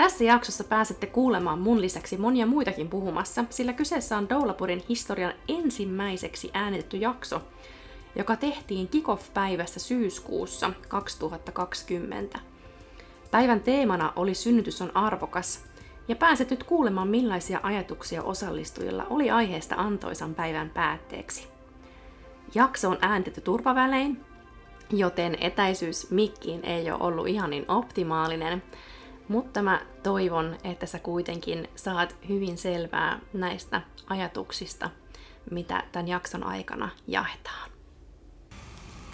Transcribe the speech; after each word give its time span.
tässä 0.00 0.24
jaksossa 0.24 0.64
pääsette 0.64 1.06
kuulemaan 1.06 1.58
mun 1.58 1.80
lisäksi 1.80 2.16
monia 2.16 2.46
muitakin 2.46 2.88
puhumassa, 2.88 3.44
sillä 3.50 3.72
kyseessä 3.72 4.18
on 4.18 4.28
Doulapurin 4.28 4.84
historian 4.88 5.32
ensimmäiseksi 5.48 6.50
äänitetty 6.54 6.96
jakso, 6.96 7.42
joka 8.16 8.36
tehtiin 8.36 8.88
kickoff-päivässä 8.88 9.80
syyskuussa 9.80 10.72
2020. 10.88 12.38
Päivän 13.30 13.60
teemana 13.60 14.12
oli 14.16 14.34
Synnytys 14.34 14.82
on 14.82 14.96
arvokas, 14.96 15.64
ja 16.08 16.16
pääset 16.16 16.50
nyt 16.50 16.64
kuulemaan 16.64 17.08
millaisia 17.08 17.60
ajatuksia 17.62 18.22
osallistujilla 18.22 19.06
oli 19.10 19.30
aiheesta 19.30 19.74
antoisan 19.74 20.34
päivän 20.34 20.70
päätteeksi. 20.70 21.48
Jakso 22.54 22.90
on 22.90 22.98
äänitetty 23.00 23.40
turvavälein, 23.40 24.20
joten 24.90 25.36
etäisyys 25.40 26.10
mikkiin 26.10 26.64
ei 26.64 26.90
ole 26.90 27.02
ollut 27.02 27.28
ihan 27.28 27.50
niin 27.50 27.64
optimaalinen, 27.68 28.62
mutta 29.30 29.62
mä 29.62 29.80
toivon, 30.02 30.56
että 30.64 30.86
sä 30.86 30.98
kuitenkin 30.98 31.68
saat 31.76 32.16
hyvin 32.28 32.58
selvää 32.58 33.18
näistä 33.32 33.82
ajatuksista, 34.06 34.90
mitä 35.50 35.84
tämän 35.92 36.08
jakson 36.08 36.44
aikana 36.44 36.88
jaetaan. 37.06 37.70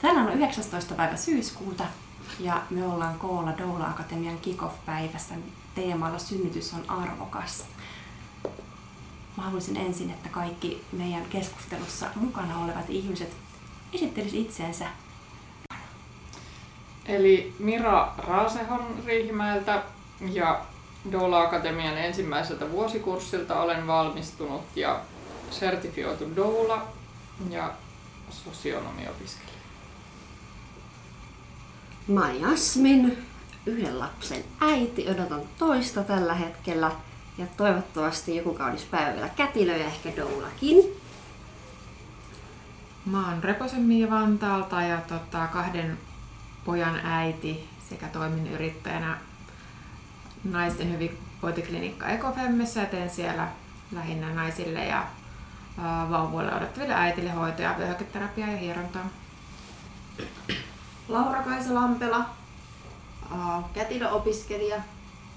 Tänään 0.03 0.27
on 0.27 0.33
19. 0.33 0.95
päivä 0.95 1.17
syyskuuta 1.17 1.85
ja 2.41 2.63
me 2.71 2.87
ollaan 2.87 3.19
koolla 3.19 3.59
Doula 3.59 3.87
Akatemian 3.87 4.39
kickoff-päivässä 4.39 5.35
teemalla 5.75 6.19
Synnytys 6.19 6.75
on 6.75 6.91
arvokas. 6.91 7.65
Mä 9.37 9.43
haluaisin 9.43 9.77
ensin, 9.77 10.11
että 10.11 10.29
kaikki 10.29 10.85
meidän 10.93 11.25
keskustelussa 11.31 12.07
mukana 12.15 12.65
olevat 12.65 12.91
ihmiset 12.91 13.37
esittelisivät 13.93 14.47
itseensä. 14.47 14.87
Eli 17.07 17.55
Mira 17.59 18.15
Raasehon 18.19 19.03
Riihimäeltä, 19.07 19.83
ja 20.21 20.65
Doula 21.13 21.41
Akatemian 21.41 21.99
ensimmäiseltä 21.99 22.71
vuosikurssilta 22.71 23.61
olen 23.61 23.87
valmistunut 23.87 24.63
ja 24.77 25.01
sertifioitu 25.51 26.37
doula 26.37 26.87
ja 27.51 27.73
sosionomiopiskelija. 28.31 29.57
Mä 32.09 32.27
oon 32.27 32.41
Jasmin, 32.41 33.27
yhden 33.67 33.99
lapsen 33.99 34.45
äiti, 34.61 35.09
odotan 35.11 35.43
toista 35.59 36.03
tällä 36.03 36.35
hetkellä 36.35 36.91
ja 37.39 37.47
toivottavasti 37.57 38.37
joku 38.37 38.55
kaunis 38.55 38.85
päivä 38.85 39.15
vielä 39.15 39.29
kätilö 39.29 39.77
ja 39.77 39.87
ehkä 39.87 40.13
doulakin. 40.17 40.77
Mä 43.07 43.31
oon 43.31 43.45
Reposen 43.45 43.83
Mia 43.83 44.11
Vantaalta 44.11 44.83
ja 44.83 45.01
tota, 45.01 45.47
kahden 45.47 45.99
pojan 46.65 47.01
äiti 47.05 47.69
sekä 47.89 48.07
toimin 48.07 48.47
yrittäjänä 48.47 49.19
naisten 50.53 50.93
hyvinvointiklinikka 50.93 52.09
Ekofemmessä 52.09 52.81
ja 52.81 52.87
teen 52.87 53.11
siellä 53.11 53.49
lähinnä 53.93 54.35
naisille 54.35 54.85
ja 54.85 55.07
vauvoille 56.11 56.55
odottaville 56.55 56.95
äitille 56.95 57.31
hoitoja, 57.31 57.75
vyöhyketerapiaa 57.79 58.49
ja 58.49 58.57
hierontaa. 58.57 59.09
Laura-Kaisa 61.09 61.75
Lampela, 61.75 62.31
kätilöopiskelija 63.75 64.77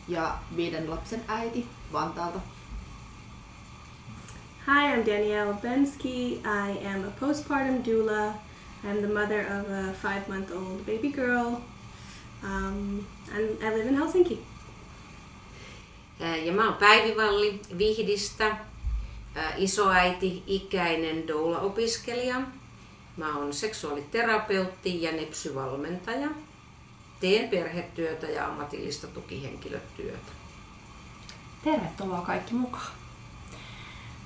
ja 0.07 0.37
viiden 0.55 0.89
lapsen 0.89 1.21
äiti 1.27 1.67
Vantaalta. 1.93 2.39
Hi, 4.67 4.93
I'm 4.93 5.05
Danielle 5.05 5.53
Bensky. 5.53 6.41
I 6.43 6.87
am 6.87 7.03
a 7.07 7.11
postpartum 7.19 7.83
doula. 7.85 8.33
I'm 8.83 8.99
the 8.99 9.07
mother 9.07 9.39
of 9.39 9.69
a 9.69 9.93
five 9.93 10.27
month 10.27 10.51
old 10.51 10.85
baby 10.85 11.11
girl. 11.11 11.61
Um, 12.43 13.05
and 13.35 13.63
I 13.63 13.69
live 13.75 13.87
in 13.87 13.95
Helsinki. 13.95 14.48
Ja 16.19 16.53
mä 16.53 16.65
oon 16.65 16.73
Päivi 16.73 17.17
Valli 17.17 17.61
Vihdistä, 17.77 18.57
isoäiti, 19.57 20.43
ikäinen 20.47 21.27
doula-opiskelija. 21.27 22.41
Mä 23.17 23.37
oon 23.37 23.53
seksuaaliterapeutti 23.53 25.03
ja 25.03 25.11
nepsyvalmentaja. 25.11 26.29
Teen 27.19 27.49
perhetyötä 27.49 28.27
ja 28.27 28.47
ammatillista 28.47 29.07
tukihenkilötyötä. 29.07 30.31
Tervetuloa 31.63 32.21
kaikki 32.21 32.53
mukaan. 32.53 32.91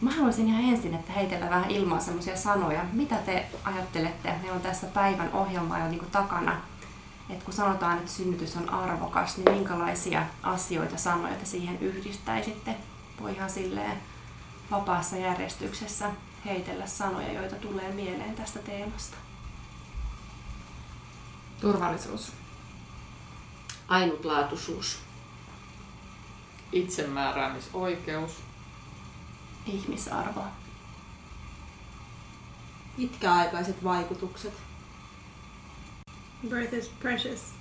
Mä 0.01 0.11
haluaisin 0.11 0.47
ihan 0.47 0.63
ensin, 0.63 0.93
että 0.93 1.11
heitellä 1.11 1.49
vähän 1.49 1.71
ilmaa 1.71 1.99
semmoisia 1.99 2.35
sanoja. 2.35 2.85
Mitä 2.93 3.15
te 3.15 3.45
ajattelette? 3.63 4.29
Meillä 4.41 4.53
on 4.53 4.61
tässä 4.61 4.87
päivän 4.87 5.33
ohjelma 5.33 5.79
jo 5.79 5.87
niin 5.87 6.11
takana 6.11 6.61
että 7.33 7.45
kun 7.45 7.53
sanotaan, 7.53 7.97
että 7.97 8.11
synnytys 8.11 8.55
on 8.55 8.69
arvokas, 8.69 9.37
niin 9.37 9.51
minkälaisia 9.51 10.25
asioita, 10.43 10.97
sanoja 10.97 11.35
te 11.35 11.45
siihen 11.45 11.79
yhdistäisitte? 11.79 12.75
Voi 13.21 13.31
ihan 13.33 13.49
silleen 13.49 13.97
vapaassa 14.71 15.17
järjestyksessä 15.17 16.11
heitellä 16.45 16.87
sanoja, 16.87 17.33
joita 17.33 17.55
tulee 17.55 17.93
mieleen 17.93 18.35
tästä 18.35 18.59
teemasta. 18.59 19.17
Turvallisuus. 21.61 22.31
Ainutlaatuisuus. 23.87 24.99
Itsemääräämisoikeus. 26.71 28.31
Ihmisarvo. 29.65 30.41
Pitkäaikaiset 32.97 33.83
vaikutukset. 33.83 34.53
Birth 36.49 36.73
is 36.73 36.87
precious. 36.99 37.51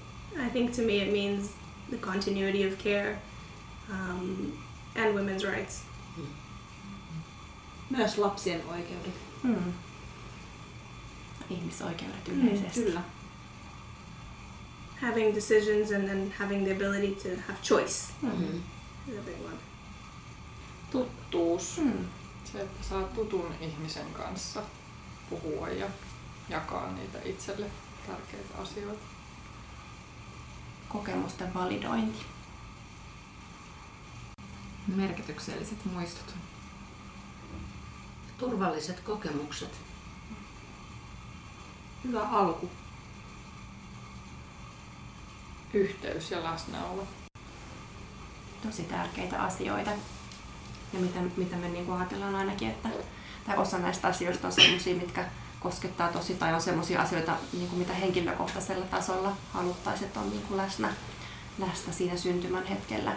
I 0.46 0.48
think 0.50 0.72
to 0.76 0.82
me 0.82 1.00
it 1.02 1.12
means 1.12 1.50
the 1.90 1.96
continuity 1.98 2.64
of 2.72 2.78
care 2.78 3.18
um, 3.90 4.52
and 4.96 5.14
women's 5.14 5.44
rights. 5.44 5.82
Myös 7.90 8.18
lapsien 8.18 8.60
oikeudet. 8.70 9.14
Hmm. 9.42 9.72
Ihmisoikeudet 11.50 12.28
yleisesti. 12.28 12.80
Mm, 12.80 12.86
kyllä. 12.86 13.00
Having 15.00 15.34
decisions 15.34 15.90
and 15.92 16.04
then 16.08 16.32
having 16.38 16.64
the 16.64 16.72
ability 16.72 17.14
to 17.22 17.28
have 17.48 17.58
choice 17.62 18.12
Mm-hmm. 18.22 18.60
is 19.08 19.18
a 19.18 19.22
big 19.22 19.44
one. 19.44 19.56
Tuttuus. 20.90 21.76
Hmm. 21.76 22.04
Se, 22.52 22.60
että 22.60 22.84
saa 22.88 23.02
tutun 23.02 23.54
ihmisen 23.60 24.12
kanssa 24.12 24.62
puhua 25.30 25.68
ja 25.68 25.86
jakaa 26.48 26.92
niitä 26.92 27.18
itselle 27.24 27.66
tärkeitä 28.06 28.58
asioita. 28.58 29.04
Kokemusten 30.88 31.54
validointi. 31.54 32.18
Merkitykselliset 34.96 35.84
muistot. 35.84 36.34
Turvalliset 38.38 39.00
kokemukset. 39.00 39.80
Hyvä 42.04 42.28
alku. 42.28 42.70
Yhteys 45.74 46.30
ja 46.30 46.44
läsnäolo. 46.44 47.06
Tosi 48.62 48.82
tärkeitä 48.82 49.42
asioita. 49.42 49.90
Ja 50.92 51.00
mitä, 51.00 51.20
mitä 51.36 51.56
me 51.56 51.68
niin 51.68 51.92
ajatellaan 51.92 52.34
ainakin, 52.34 52.70
että 52.70 52.88
tai 53.46 53.56
osa 53.56 53.78
näistä 53.78 54.08
asioista 54.08 54.46
on 54.46 54.52
sellaisia, 54.52 54.96
mitkä 54.96 55.30
koskettaa 55.62 56.08
tosi 56.08 56.34
tai 56.34 56.54
on 56.54 56.60
sellaisia 56.60 57.00
asioita, 57.00 57.36
niin 57.52 57.68
kuin 57.68 57.78
mitä 57.78 57.94
henkilökohtaisella 57.94 58.86
tasolla 58.86 59.32
haluttaisiin, 59.52 60.06
että 60.06 60.20
on 60.20 60.30
niin 60.30 60.42
kuin 60.42 60.56
läsnä, 60.56 60.88
läsnä 61.58 61.92
siinä 61.92 62.16
syntymän 62.16 62.66
hetkellä. 62.66 63.12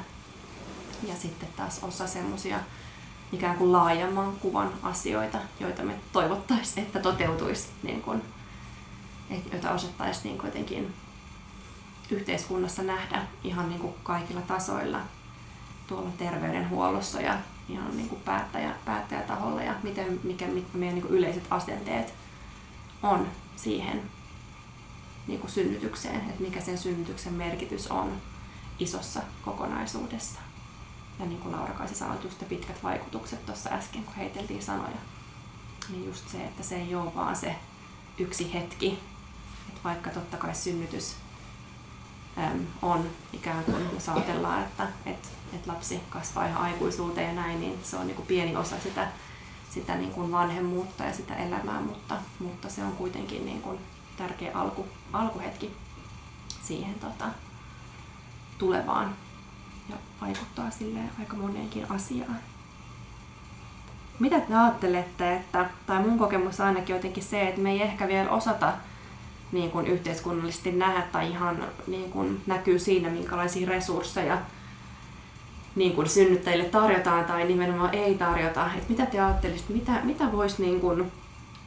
Ja 1.04 1.16
sitten 1.16 1.50
taas 1.58 1.80
osa 1.84 2.08
semmoisia 2.08 2.60
ikään 3.32 3.58
kuin 3.58 3.72
laajemman 3.72 4.36
kuvan 4.36 4.74
asioita, 4.84 5.38
joita 5.60 5.84
me 5.84 5.96
toivottaisiin, 6.12 6.86
että 6.86 7.00
toteutuisi, 7.00 7.68
niin 7.84 8.02
kuin, 8.02 8.22
joita 9.52 9.72
osattaisiin 9.72 10.24
niin 10.24 10.46
jotenkin 10.46 10.94
yhteiskunnassa 12.12 12.84
nähdä 12.84 13.22
ihan 13.44 13.70
niin 13.70 13.82
kuin 13.82 13.94
kaikilla 14.04 14.42
tasoilla 14.42 15.00
tuolla 15.88 16.10
terveydenhuollossa 16.18 17.22
ja 17.22 17.38
ihan 17.70 17.98
niin 17.98 18.10
kuin 18.10 18.22
päättäjä, 18.22 18.76
päättäjätaholla 18.86 19.64
ja 19.64 19.74
miten, 19.84 20.20
mikä, 20.24 20.48
mitkä 20.48 20.78
meidän 20.78 20.96
niin 20.96 21.08
kuin 21.08 21.18
yleiset 21.18 21.44
asenteet 21.50 22.14
on 23.06 23.28
siihen 23.56 24.02
niin 25.28 25.40
kuin 25.40 25.52
synnytykseen, 25.52 26.16
että 26.16 26.42
mikä 26.42 26.62
sen 26.62 26.78
synnytyksen 26.78 27.34
merkitys 27.34 27.88
on 27.88 28.22
isossa 28.80 29.22
kokonaisuudessa. 29.46 30.40
ja 31.20 31.26
niin 31.26 31.40
kuin 31.40 31.56
Laura 31.56 31.74
Kaisi 31.74 31.96
sanoit, 31.96 32.24
just 32.24 32.42
ne 32.42 32.48
pitkät 32.48 32.84
vaikutukset 32.84 33.46
tuossa 33.46 33.70
äsken, 33.70 34.04
kun 34.04 34.16
heiteltiin 34.16 34.64
sanoja. 34.64 34.98
Niin 35.90 36.06
just 36.06 36.30
se, 36.30 36.38
että 36.38 36.64
se 36.64 36.76
ei 36.76 36.96
ole 36.96 37.16
vaan 37.16 37.36
se 37.36 37.56
yksi 38.20 38.54
hetki. 38.54 39.00
Että 39.70 39.82
vaikka 39.84 40.10
totta 40.10 40.38
kai 40.38 40.56
synnytys 40.56 41.16
äm, 42.38 42.66
on 42.82 43.10
ikään 43.34 43.64
kuin, 43.64 43.90
jos 43.94 44.10
ajatellaan, 44.10 44.64
että 44.64 44.88
et, 45.06 45.32
et 45.54 45.68
lapsi 45.68 46.00
kasvaa 46.10 46.48
ihan 46.48 46.62
aikuisuuteen 46.62 47.28
ja 47.28 47.42
näin, 47.42 47.60
niin 47.60 47.80
se 47.84 47.98
on 47.98 48.08
niin 48.08 48.16
kuin 48.16 48.28
pieni 48.28 48.56
osa 48.56 48.80
sitä, 48.80 49.08
sitä 49.76 49.96
niin 49.96 50.12
kuin 50.12 50.32
vanhemmuutta 50.32 51.04
ja 51.04 51.14
sitä 51.14 51.36
elämää, 51.36 51.82
mutta, 51.82 52.16
mutta 52.40 52.70
se 52.70 52.84
on 52.84 52.92
kuitenkin 52.92 53.46
niin 53.46 53.62
kuin 53.62 53.80
tärkeä 54.18 54.52
alku, 54.54 54.86
alkuhetki 55.14 55.76
siihen 56.64 56.94
tota, 56.94 57.26
tulevaan 58.58 59.16
ja 59.90 59.96
vaikuttaa 60.22 60.72
sille 60.72 61.00
aika 61.20 61.36
moneenkin 61.36 61.92
asiaan. 61.92 62.38
Mitä 64.20 64.40
te 64.40 64.56
ajattelette, 64.56 65.36
että, 65.36 65.70
tai 65.88 66.02
mun 66.02 66.20
kokemus 66.20 66.60
ainakin 66.60 66.96
jotenkin 66.96 67.24
se, 67.24 67.48
että 67.48 67.62
me 67.62 67.72
ei 67.72 67.82
ehkä 67.82 68.08
vielä 68.08 68.30
osata 68.30 68.74
niin 69.52 69.72
kuin 69.72 69.88
yhteiskunnallisesti 69.88 70.72
nähdä 70.72 71.02
tai 71.02 71.30
ihan 71.30 71.64
niin 71.88 72.12
kuin 72.12 72.42
näkyy 72.48 72.80
siinä, 72.80 73.10
minkälaisia 73.10 73.70
resursseja 73.70 74.38
niin 75.76 75.94
kuin 75.94 76.10
synnyttäjille 76.10 76.66
tarjotaan 76.66 77.26
tai 77.26 77.46
nimenomaan 77.46 77.96
ei 77.96 78.16
tarjota. 78.16 78.70
Et 78.78 78.90
mitä 78.90 79.06
te 79.06 79.20
ajattelisitte, 79.20 79.74
mitä, 79.74 79.92
mitä 80.04 80.32
vois 80.32 80.60
niin 80.60 80.82
kuin, 80.82 81.12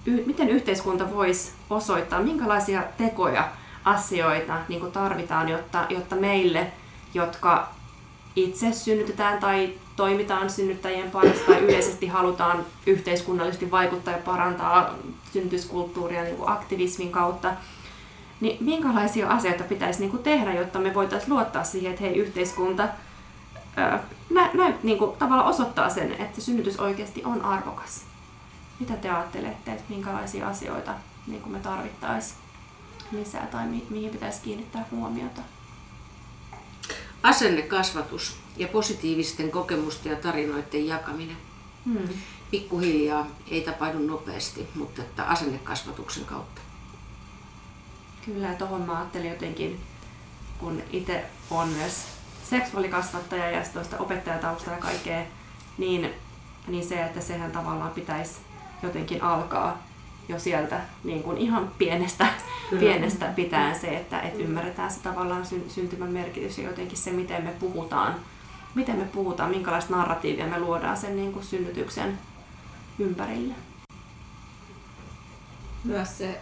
y, 0.07 0.25
miten 0.27 0.49
yhteiskunta 0.49 1.15
voisi 1.15 1.53
osoittaa, 1.71 2.23
minkälaisia 2.23 2.83
tekoja, 2.99 3.49
asioita 3.85 4.59
niin 4.69 4.81
kuin 4.81 4.93
tarvitaan, 4.93 5.49
jotta, 5.49 5.87
jotta 5.89 6.17
meille, 6.17 6.73
jotka 7.15 7.69
itse 8.37 8.73
synnytetään 8.73 9.39
tai 9.39 9.73
toimitaan 9.97 10.51
synnyttäjien 10.51 11.11
parissa 11.11 11.47
tai 11.47 11.59
yleisesti 11.59 12.07
halutaan 12.07 12.65
yhteiskunnallisesti 12.87 13.71
vaikuttaa 13.71 14.15
ja 14.15 14.21
parantaa 14.25 14.95
synnytyskulttuuria 15.33 16.23
niin 16.23 16.37
kuin 16.37 16.51
aktivismin 16.51 17.13
kautta, 17.13 17.53
niin 18.41 18.65
minkälaisia 18.65 19.29
asioita 19.29 19.65
pitäisi 19.65 20.01
niin 20.01 20.11
kuin 20.11 20.23
tehdä, 20.23 20.55
jotta 20.55 20.79
me 20.79 20.95
voitaisiin 20.95 21.33
luottaa 21.35 21.65
siihen, 21.65 21.91
että 21.91 22.05
hei, 22.05 22.17
yhteiskunta 22.17 22.89
nä, 24.31 24.51
nä, 24.55 24.73
niin 24.83 24.99
kuin, 24.99 25.17
tavallaan 25.17 25.49
osoittaa 25.49 25.91
sen, 25.91 26.13
että 26.13 26.41
synnytys 26.41 26.81
oikeasti 26.81 27.25
on 27.25 27.43
arvokas. 27.43 28.05
Mitä 28.81 28.97
te 28.97 29.11
ajattelette, 29.11 29.73
että 29.73 29.85
minkälaisia 29.89 30.49
asioita 30.49 30.95
niin 31.27 31.43
kuin 31.43 31.53
me 31.53 31.59
tarvittaisiin 31.59 32.39
lisää 33.13 33.47
tai 33.47 33.67
mi- 33.67 33.87
mihin 33.91 34.11
pitäisi 34.11 34.41
kiinnittää 34.43 34.85
huomiota? 34.91 35.43
Asennekasvatus 37.23 38.37
ja 38.57 38.69
positiivisten 38.69 39.51
kokemusten 39.51 40.11
ja 40.11 40.17
tarinoiden 40.17 40.87
jakaminen. 40.87 41.37
Hmm. 41.85 42.09
Pikkuhiljaa 42.51 43.27
ei 43.51 43.61
tapahdu 43.61 43.99
nopeasti, 43.99 44.69
mutta 44.75 45.03
että 45.03 45.25
asennekasvatuksen 45.25 46.25
kautta. 46.25 46.61
Kyllä, 48.25 48.55
tuohon 48.55 48.83
mä 48.83 48.97
ajattelin 48.97 49.31
jotenkin, 49.31 49.81
kun 50.59 50.83
itse 50.93 51.25
on 51.51 51.69
myös 51.69 52.18
seksuaalikasvattaja 52.51 53.51
ja 53.51 53.63
tuosta 53.73 53.99
opettajatausta 53.99 54.71
ja 54.71 54.77
kaikkea, 54.77 55.23
niin, 55.79 56.11
niin 56.69 56.85
se, 56.89 57.03
että 57.03 57.21
sehän 57.21 57.53
tavallaan 57.53 57.91
pitäisi 57.91 58.37
jotenkin 58.83 59.23
alkaa 59.23 59.83
jo 60.29 60.39
sieltä 60.39 60.81
niin 61.05 61.23
kuin 61.23 61.39
ihan 61.39 61.71
pienestä, 61.79 62.27
pienestä 62.81 63.27
pitäen 63.27 63.81
se, 63.81 63.97
että, 63.97 64.21
että 64.21 64.43
ymmärretään 64.43 64.91
se 64.91 65.01
tavallaan 65.01 65.47
syntymän 65.69 66.13
merkitys 66.13 66.59
ja 66.59 66.65
jotenkin 66.65 66.99
se, 66.99 67.11
miten 67.11 67.45
me 67.45 67.51
puhutaan, 67.51 68.15
miten 68.75 68.97
me 68.97 69.05
puhutaan, 69.05 69.51
minkälaista 69.51 69.97
narratiivia 69.97 70.47
me 70.47 70.61
luodaan 70.61 70.97
sen 70.97 71.17
niin 71.17 71.33
kuin 71.33 71.45
synnytyksen 71.45 72.19
ympärille. 72.99 73.55
Myös 75.85 76.19
se 76.19 76.41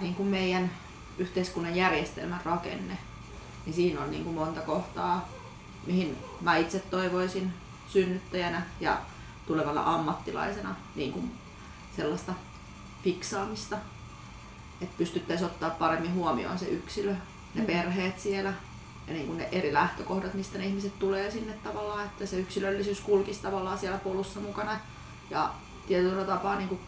niin 0.00 0.14
kuin 0.14 0.28
meidän 0.28 0.70
yhteiskunnan 1.18 1.76
järjestelmän 1.76 2.40
rakenne, 2.44 2.98
niin 3.66 3.74
siinä 3.74 4.00
on 4.00 4.10
niin 4.10 4.24
kuin 4.24 4.34
monta 4.34 4.60
kohtaa, 4.60 5.28
mihin 5.86 6.18
mä 6.40 6.56
itse 6.56 6.78
toivoisin 6.78 7.52
synnyttäjänä 7.88 8.62
ja 8.80 8.98
tulevalla 9.46 9.94
ammattilaisena 9.94 10.74
niin 10.94 11.12
kuin 11.12 11.32
sellaista 11.96 12.32
fiksaamista, 13.04 13.76
että 14.80 14.94
pystyttäisiin 14.98 15.50
ottaa 15.50 15.70
paremmin 15.70 16.14
huomioon 16.14 16.58
se 16.58 16.66
yksilö, 16.66 17.14
ne 17.54 17.60
mm. 17.60 17.66
perheet 17.66 18.20
siellä 18.20 18.52
ja 19.06 19.12
niin 19.12 19.26
kuin 19.26 19.38
ne 19.38 19.48
eri 19.52 19.72
lähtökohdat, 19.72 20.34
mistä 20.34 20.58
ne 20.58 20.66
ihmiset 20.66 20.98
tulee 20.98 21.30
sinne 21.30 21.52
tavallaan, 21.52 22.04
että 22.04 22.26
se 22.26 22.36
yksilöllisyys 22.36 23.00
kulkisi 23.00 23.42
tavallaan 23.42 23.78
siellä 23.78 23.98
polussa 23.98 24.40
mukana 24.40 24.80
ja 25.30 25.50
tietyllä 25.86 26.24
tapaa 26.24 26.56
niin 26.56 26.68
kuin, 26.68 26.80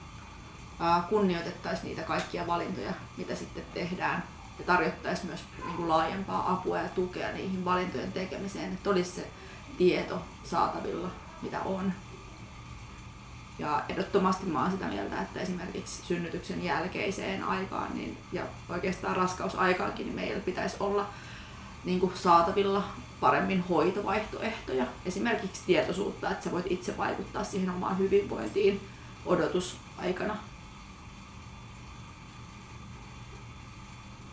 kunnioitettaisiin 1.09 1.87
niitä 1.87 2.03
kaikkia 2.03 2.47
valintoja, 2.47 2.93
mitä 3.17 3.35
sitten 3.35 3.65
tehdään 3.75 4.23
ja 4.59 4.65
tarjottaisiin 4.65 5.27
myös 5.27 5.45
niin 5.65 5.77
kuin 5.77 5.89
laajempaa 5.89 6.53
apua 6.53 6.79
ja 6.79 6.89
tukea 6.89 7.33
niihin 7.33 7.65
valintojen 7.65 8.13
tekemiseen, 8.13 8.73
että 8.73 8.91
olisi 8.91 9.11
se 9.11 9.31
tieto 9.79 10.23
saatavilla, 10.45 11.09
mitä 11.43 11.61
on. 11.61 11.93
Ja 13.59 13.85
ehdottomasti 13.89 14.47
mä 14.47 14.63
oon 14.63 14.71
sitä 14.71 14.87
mieltä, 14.87 15.23
että 15.23 15.41
esimerkiksi 15.41 16.03
synnytyksen 16.07 16.65
jälkeiseen 16.65 17.45
aikaan 17.45 17.95
niin, 17.95 18.19
ja 18.33 18.43
oikeastaan 18.69 19.17
raskausaikaankin 19.17 20.07
niin 20.07 20.17
meillä 20.17 20.41
pitäisi 20.41 20.77
olla 20.81 21.07
niin 21.85 22.01
kuin 22.01 22.13
saatavilla 22.15 22.85
paremmin 23.21 23.65
hoitovaihtoehtoja. 23.69 24.87
Esimerkiksi 25.07 25.63
tietoisuutta, 25.67 26.31
että 26.31 26.45
sä 26.45 26.53
voit 26.53 26.67
itse 26.71 26.97
vaikuttaa 26.97 27.45
siihen 27.45 27.71
omaan 27.71 27.99
hyvinvointiin 27.99 28.81
odotusaikana. 29.27 30.37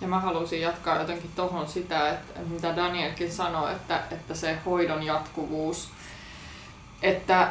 Ja 0.01 0.07
mä 0.07 0.19
halusin 0.19 0.61
jatkaa 0.61 0.99
jotenkin 0.99 1.31
tuohon 1.35 1.67
sitä, 1.67 2.09
että 2.09 2.39
mitä 2.49 2.75
Danielkin 2.75 3.31
sanoi, 3.31 3.71
että, 3.71 4.03
että 4.11 4.35
se 4.35 4.57
hoidon 4.65 5.03
jatkuvuus– 5.03 5.89
että 7.01 7.47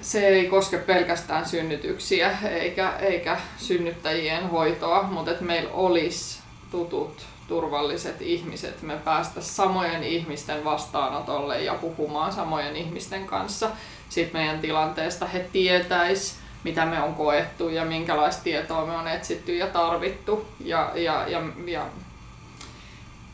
se 0.00 0.28
ei 0.28 0.46
koske 0.46 0.78
pelkästään 0.78 1.48
synnytyksiä 1.48 2.38
eikä, 2.50 2.96
eikä 2.96 3.40
synnyttäjien 3.56 4.50
hoitoa, 4.50 5.02
mutta 5.02 5.30
että 5.30 5.44
meillä 5.44 5.70
olisi 5.72 6.40
tutut, 6.70 7.26
turvalliset 7.48 8.22
ihmiset. 8.22 8.82
Me 8.82 8.96
päästä 8.96 9.40
samojen 9.40 10.02
ihmisten 10.04 10.64
vastaanotolle 10.64 11.62
ja 11.62 11.74
puhumaan 11.74 12.32
samojen 12.32 12.76
ihmisten 12.76 13.26
kanssa 13.26 13.70
siitä 14.08 14.32
meidän 14.32 14.60
tilanteesta. 14.60 15.26
He 15.26 15.48
tietäis, 15.52 16.38
mitä 16.64 16.86
me 16.86 17.02
on 17.02 17.14
koettu 17.14 17.68
ja 17.68 17.84
minkälaista 17.84 18.42
tietoa 18.42 18.86
me 18.86 18.96
on 18.96 19.08
etsitty 19.08 19.56
ja 19.56 19.66
tarvittu 19.66 20.46
ja, 20.64 20.92
ja, 20.94 21.28
ja, 21.28 21.42
ja 21.66 21.86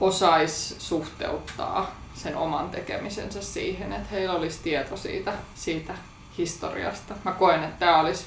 osais 0.00 0.76
suhteuttaa 0.78 1.94
sen 2.14 2.36
oman 2.36 2.70
tekemisensä 2.70 3.42
siihen, 3.42 3.92
että 3.92 4.08
heillä 4.10 4.34
olisi 4.34 4.62
tieto 4.62 4.96
siitä, 4.96 5.32
siitä 5.54 5.94
historiasta. 6.38 7.14
Mä 7.24 7.32
koen, 7.32 7.64
että 7.64 7.78
tämä 7.78 8.00
olisi 8.00 8.26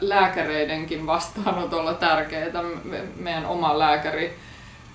lääkäreidenkin 0.00 1.06
vastaanotolla 1.06 1.94
tärkeää. 1.94 2.62
Meidän 3.16 3.46
oma 3.46 3.78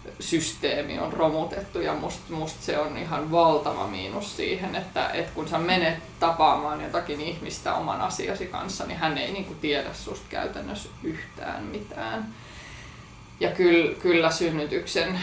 lääkärisysteemi 0.10 1.00
on 1.00 1.14
romutettu 1.14 1.80
ja 1.82 1.94
musta 1.94 2.34
must 2.34 2.62
se 2.62 2.80
on 2.80 2.98
ihan 2.98 3.32
valtava 3.32 3.88
miinus 3.88 4.38
siihen, 4.38 4.76
että, 4.76 5.10
että 5.10 5.32
kun 5.36 5.48
sä 5.48 5.58
menet 5.58 5.98
tapaamaan 6.20 6.82
jotakin 6.82 7.22
ihmistä 7.22 7.74
oman 7.74 8.02
asiasi 8.02 8.46
kanssa, 8.46 8.86
niin 8.86 8.98
hän 8.98 9.18
ei 9.18 9.32
niinku 9.32 9.54
tiedä 9.54 9.94
susta 9.94 10.26
käytännössä 10.30 10.90
yhtään 11.04 11.64
mitään. 11.64 12.28
Ja 13.40 13.52
kyllä, 13.52 13.96
kyllä 13.96 14.32
synnytyksen 14.32 15.20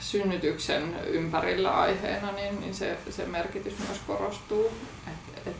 synnytyksen 0.00 0.96
ympärillä 1.06 1.70
aiheena, 1.70 2.32
niin, 2.32 2.60
niin 2.60 2.74
se, 2.74 2.98
se 3.10 3.26
merkitys 3.26 3.78
myös 3.78 4.00
korostuu, 4.06 4.70
että 5.06 5.50
et 5.50 5.56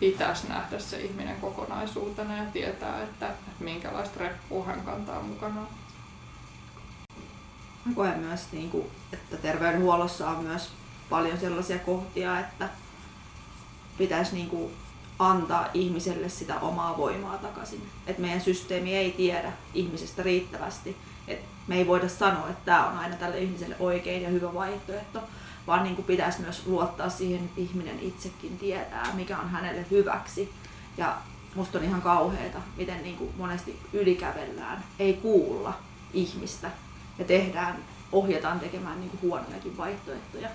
pitäisi 0.00 0.48
nähdä 0.48 0.78
se 0.78 1.00
ihminen 1.00 1.36
kokonaisuutena 1.40 2.36
ja 2.36 2.44
tietää, 2.52 3.02
että, 3.02 3.26
että 3.26 3.50
minkälaista 3.64 4.20
reppua 4.20 4.64
hän 4.64 4.80
kantaa 4.80 5.22
mukanaan. 5.22 5.68
Koen 7.94 8.18
myös, 8.18 8.40
niin 8.52 8.70
kuin, 8.70 8.86
että 9.12 9.36
terveydenhuollossa 9.36 10.28
on 10.28 10.44
myös 10.44 10.70
paljon 11.10 11.38
sellaisia 11.40 11.78
kohtia, 11.78 12.40
että 12.40 12.68
pitäisi 13.98 14.34
niin 14.34 14.48
kuin, 14.48 14.72
antaa 15.18 15.66
ihmiselle 15.74 16.28
sitä 16.28 16.60
omaa 16.60 16.96
voimaa 16.96 17.38
takaisin. 17.38 17.90
Et 18.06 18.18
meidän 18.18 18.40
systeemi 18.40 18.96
ei 18.96 19.10
tiedä 19.10 19.52
ihmisestä 19.74 20.22
riittävästi 20.22 20.96
et 21.30 21.40
me 21.66 21.76
ei 21.76 21.86
voida 21.86 22.08
sanoa, 22.08 22.48
että 22.48 22.64
tämä 22.64 22.86
on 22.86 22.98
aina 22.98 23.16
tälle 23.16 23.38
ihmiselle 23.38 23.76
oikein 23.80 24.22
ja 24.22 24.28
hyvä 24.28 24.54
vaihtoehto, 24.54 25.20
vaan 25.66 25.82
niin 25.82 25.94
kuin 25.94 26.06
pitäisi 26.06 26.40
myös 26.40 26.66
luottaa 26.66 27.08
siihen, 27.08 27.44
että 27.44 27.60
ihminen 27.60 28.00
itsekin 28.00 28.58
tietää, 28.58 29.12
mikä 29.14 29.38
on 29.38 29.48
hänelle 29.48 29.86
hyväksi. 29.90 30.52
Ja 30.96 31.16
musta 31.54 31.78
on 31.78 31.84
ihan 31.84 32.02
kauheeta, 32.02 32.58
miten 32.76 33.02
niin 33.02 33.16
kuin 33.16 33.30
monesti 33.36 33.78
ylikävellään, 33.92 34.84
ei 34.98 35.12
kuulla 35.12 35.72
ihmistä 36.12 36.70
ja 37.18 37.24
tehdään, 37.24 37.84
ohjataan 38.12 38.60
tekemään 38.60 39.00
niin 39.00 39.10
kuin 39.10 39.20
huonojakin 39.22 39.76
vaihtoehtoja. 39.76 40.48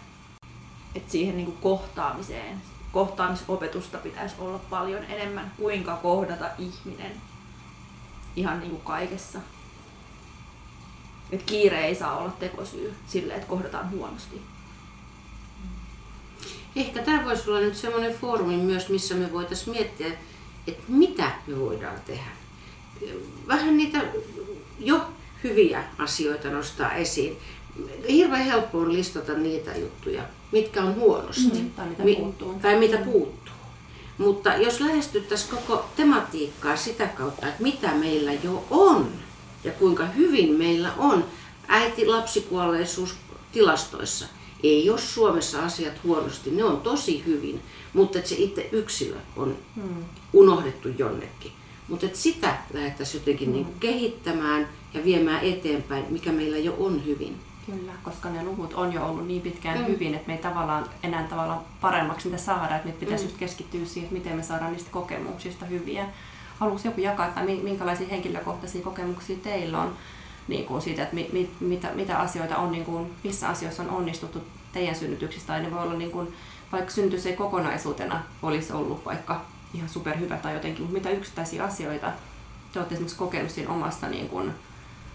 että 0.95 1.11
siihen 1.11 1.37
niin 1.37 1.45
kuin 1.45 1.57
kohtaamiseen, 1.57 2.61
kohtaamisopetusta 2.91 3.97
pitäisi 3.97 4.35
olla 4.39 4.59
paljon 4.59 5.03
enemmän, 5.03 5.51
kuinka 5.57 5.95
kohdata 5.95 6.49
ihminen 6.57 7.11
ihan 8.35 8.59
niin 8.59 8.71
kuin 8.71 8.81
kaikessa. 8.81 9.39
Et 11.31 11.43
kiire 11.43 11.85
ei 11.85 11.95
saa 11.95 12.17
olla 12.17 12.31
tekosyy 12.39 12.95
sille, 13.07 13.33
että 13.33 13.47
kohdataan 13.47 13.91
huonosti. 13.91 14.41
Ehkä 16.75 17.03
tämä 17.03 17.25
voisi 17.25 17.49
olla 17.49 17.59
nyt 17.59 17.75
semmoinen 17.75 18.15
foorumi 18.15 18.57
myös, 18.57 18.89
missä 18.89 19.15
me 19.15 19.33
voitaisiin 19.33 19.69
miettiä, 19.77 20.07
että 20.67 20.83
mitä 20.87 21.31
me 21.47 21.59
voidaan 21.59 21.99
tehdä. 22.05 22.31
Vähän 23.47 23.77
niitä 23.77 24.01
jo 24.79 25.11
hyviä 25.43 25.83
asioita 25.97 26.49
nostaa 26.49 26.93
esiin. 26.93 27.37
Hirveän 28.09 28.45
helppo 28.45 28.79
on 28.79 28.93
listata 28.93 29.33
niitä 29.33 29.71
juttuja, 29.77 30.23
mitkä 30.51 30.83
on 30.83 30.95
huonosti. 30.95 31.61
Mm, 31.61 31.69
tai 31.69 31.87
mitä 31.87 32.03
Mi- 32.03 32.15
puuttuu. 32.15 32.53
Tai 32.61 32.79
mitä 32.79 32.97
puuttuu. 32.97 33.55
Mutta 34.17 34.53
jos 34.53 34.79
lähestyttäisiin 34.79 35.55
koko 35.55 35.85
tematiikkaa 35.95 36.75
sitä 36.75 37.07
kautta, 37.07 37.47
että 37.47 37.63
mitä 37.63 37.91
meillä 37.91 38.33
jo 38.33 38.65
on 38.69 39.11
ja 39.63 39.71
kuinka 39.71 40.05
hyvin 40.05 40.53
meillä 40.53 40.93
on 40.97 41.25
äiti-lapsikuolleisuus 41.67 43.15
tilastoissa. 43.51 44.25
Ei 44.63 44.89
ole 44.89 44.99
Suomessa 44.99 45.65
asiat 45.65 46.03
huonosti, 46.03 46.51
ne 46.51 46.63
on 46.63 46.81
tosi 46.81 47.23
hyvin, 47.25 47.61
mutta 47.93 48.17
että 48.17 48.29
se 48.29 48.35
itse 48.37 48.69
yksilö 48.71 49.15
on 49.35 49.57
unohdettu 50.33 50.89
jonnekin. 50.97 51.51
Mutta 51.87 52.05
että 52.05 52.17
sitä 52.17 52.57
lähdettäisiin 52.73 53.21
jotenkin 53.21 53.53
niin 53.53 53.65
kuin 53.65 53.79
kehittämään 53.79 54.69
ja 54.93 55.03
viemään 55.03 55.43
eteenpäin, 55.43 56.05
mikä 56.09 56.31
meillä 56.31 56.57
jo 56.57 56.75
on 56.79 57.05
hyvin. 57.05 57.39
Kyllä, 57.65 57.91
koska 58.03 58.29
ne 58.29 58.43
luvut 58.43 58.73
on 58.73 58.93
jo 58.93 59.05
ollut 59.07 59.27
niin 59.27 59.41
pitkään 59.41 59.79
Mm. 59.79 59.85
hyvin, 59.85 60.15
että 60.15 60.27
me 60.27 60.33
ei 60.33 60.41
tavallaan 60.41 60.85
enää 61.03 61.23
tavallaan 61.23 61.59
paremmaksi 61.81 62.29
niitä 62.29 62.43
saada, 62.43 62.75
että 62.75 62.87
nyt 62.87 62.99
pitäisi 62.99 63.25
just 63.25 63.37
keskittyä 63.37 63.85
siihen, 63.85 64.03
että 64.03 64.13
miten 64.17 64.35
me 64.37 64.43
saadaan 64.43 64.71
niistä 64.71 64.89
kokemuksista 64.91 65.65
hyviä. 65.65 66.05
Haluaisi 66.59 66.87
joku 66.87 67.01
jakaa, 67.01 67.27
että 67.27 67.43
mi- 67.43 67.61
minkälaisia 67.63 68.07
henkilökohtaisia 68.07 68.81
kokemuksia 68.81 69.37
teillä 69.43 69.81
on 69.81 69.93
niin 70.47 70.65
kuin 70.65 70.81
siitä, 70.81 71.03
että 71.03 71.15
mi- 71.15 71.29
mi- 71.33 71.49
mitä, 71.59 71.91
mitä 71.93 72.19
asioita 72.19 72.57
on, 72.57 72.71
niin 72.71 72.85
kuin, 72.85 73.13
missä 73.23 73.47
asioissa 73.49 73.83
on 73.83 73.89
onnistuttu 73.89 74.39
teidän 74.73 74.95
synnytyksistä, 74.95 75.47
tai 75.47 75.61
ne 75.61 75.71
voi 75.71 75.83
olla 75.83 75.93
niin 75.93 76.11
kuin, 76.11 76.33
vaikka 76.71 76.91
synnytys 76.91 77.25
ei 77.25 77.33
kokonaisuutena 77.35 78.23
olisi 78.43 78.73
ollut 78.73 79.05
vaikka 79.05 79.41
ihan 79.73 79.89
superhyvä 79.89 80.37
tai 80.37 80.53
jotenkin, 80.53 80.81
mutta 80.81 80.97
mitä 80.97 81.09
yksittäisiä 81.09 81.63
asioita 81.63 82.11
te 82.73 82.79
olette 82.79 82.95
esimerkiksi 82.95 83.17
kokenut 83.17 83.51
siinä 83.51 83.71
omassa 83.71 84.07
niin 84.07 84.29
kuin, 84.29 84.51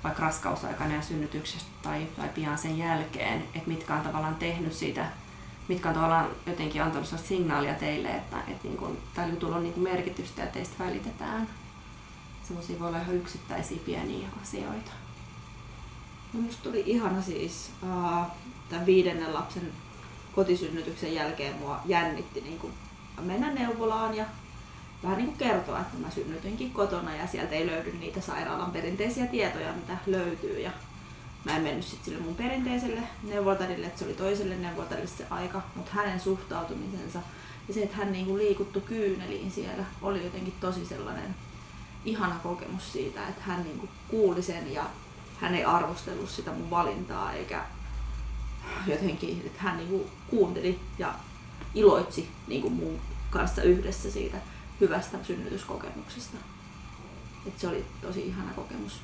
vaikka 0.05 0.23
raskausaikana 0.23 0.95
ja 0.95 1.03
synnytyksestä 1.03 1.71
tai, 1.83 2.07
tai 2.17 2.29
pian 2.29 2.59
sen 2.59 2.79
jälkeen, 2.79 3.45
että 3.55 3.69
mitkä 3.69 3.95
on 3.95 4.01
tavallaan 4.01 4.35
tehnyt 4.35 4.73
siitä, 4.73 5.07
mitkä 5.69 5.89
on 5.89 5.95
tavallaan 5.95 6.31
jotenkin 6.47 6.83
antanut 6.83 7.09
signaalia 7.25 7.75
teille, 7.75 8.09
että, 8.09 8.37
että 8.49 8.69
niin 8.69 8.77
kuin, 8.77 8.99
tällä 9.15 9.33
jutulla 9.33 9.57
on 9.57 9.63
niin 9.63 9.73
kuin 9.73 9.85
merkitystä 9.85 10.43
ja 10.43 10.49
teistä 10.49 10.85
välitetään. 10.85 11.49
Semmoisia 12.43 12.79
voi 12.79 12.89
olla 12.89 13.01
ihan 13.01 13.17
yksittäisiä 13.17 13.79
pieniä 13.87 14.29
asioita. 14.43 14.91
No 16.33 16.41
musta 16.41 16.63
tuli 16.63 16.83
ihana 16.87 17.23
siis 17.23 17.71
uh, 17.83 18.27
tämän 18.69 18.87
viidennen 18.87 19.35
lapsen 19.35 19.73
kotisynnytyksen 20.35 21.15
jälkeen 21.15 21.57
mua 21.57 21.81
jännitti 21.85 22.41
niin 22.41 22.59
kuin 22.59 22.73
mennä 23.21 23.51
neuvolaan 23.51 24.17
ja 24.17 24.25
vähän 25.03 25.17
niin 25.17 25.27
kuin 25.27 25.39
kertoa, 25.39 25.81
että 25.81 25.99
mä 25.99 26.11
synnytinkin 26.11 26.73
kotona 26.73 27.17
ja 27.17 27.27
sieltä 27.27 27.55
ei 27.55 27.67
löydy 27.67 27.93
niitä 27.93 28.21
sairaalan 28.21 28.71
perinteisiä 28.71 29.27
tietoja, 29.27 29.73
mitä 29.73 29.97
löytyy. 30.07 30.61
Ja 30.61 30.71
mä 31.45 31.57
en 31.57 31.63
mennyt 31.63 31.85
sitten 31.85 32.05
sille 32.05 32.25
mun 32.25 32.35
perinteiselle 32.35 33.01
neuvoltarille, 33.23 33.87
että 33.87 33.99
se 33.99 34.05
oli 34.05 34.15
toiselle 34.15 34.57
neuvoltarille 34.57 35.09
se 35.09 35.27
aika, 35.31 35.63
mutta 35.75 35.91
hänen 35.95 36.21
suhtautumisensa 36.21 37.19
ja 37.69 37.75
se, 37.75 37.83
että 37.83 37.97
hän 37.97 38.13
niin 38.13 38.27
kuin 38.27 38.39
liikuttu 38.39 38.81
kyyneliin 38.81 39.51
siellä, 39.51 39.85
oli 40.03 40.25
jotenkin 40.25 40.55
tosi 40.61 40.87
sellainen 40.87 41.35
ihana 42.05 42.37
kokemus 42.43 42.93
siitä, 42.93 43.29
että 43.29 43.43
hän 43.43 43.63
niin 43.63 43.79
kuin 43.79 43.91
kuuli 44.09 44.43
sen 44.43 44.73
ja 44.73 44.85
hän 45.41 45.55
ei 45.55 45.65
arvostellut 45.65 46.31
sitä 46.31 46.51
mun 46.51 46.71
valintaa 46.71 47.33
eikä 47.33 47.65
jotenkin, 48.87 49.43
että 49.47 49.63
hän 49.63 49.77
niinku 49.77 50.11
kuunteli 50.31 50.81
ja 50.99 51.15
iloitsi 51.75 52.29
niinku 52.47 52.71
mun 52.71 53.01
kanssa 53.31 53.63
yhdessä 53.63 54.11
siitä 54.11 54.37
hyvästä 54.81 55.19
synnytyskokemuksesta. 55.23 56.37
Et 57.47 57.59
se 57.59 57.69
oli 57.69 57.85
tosi 58.03 58.27
ihana 58.27 58.53
kokemus. 58.53 59.01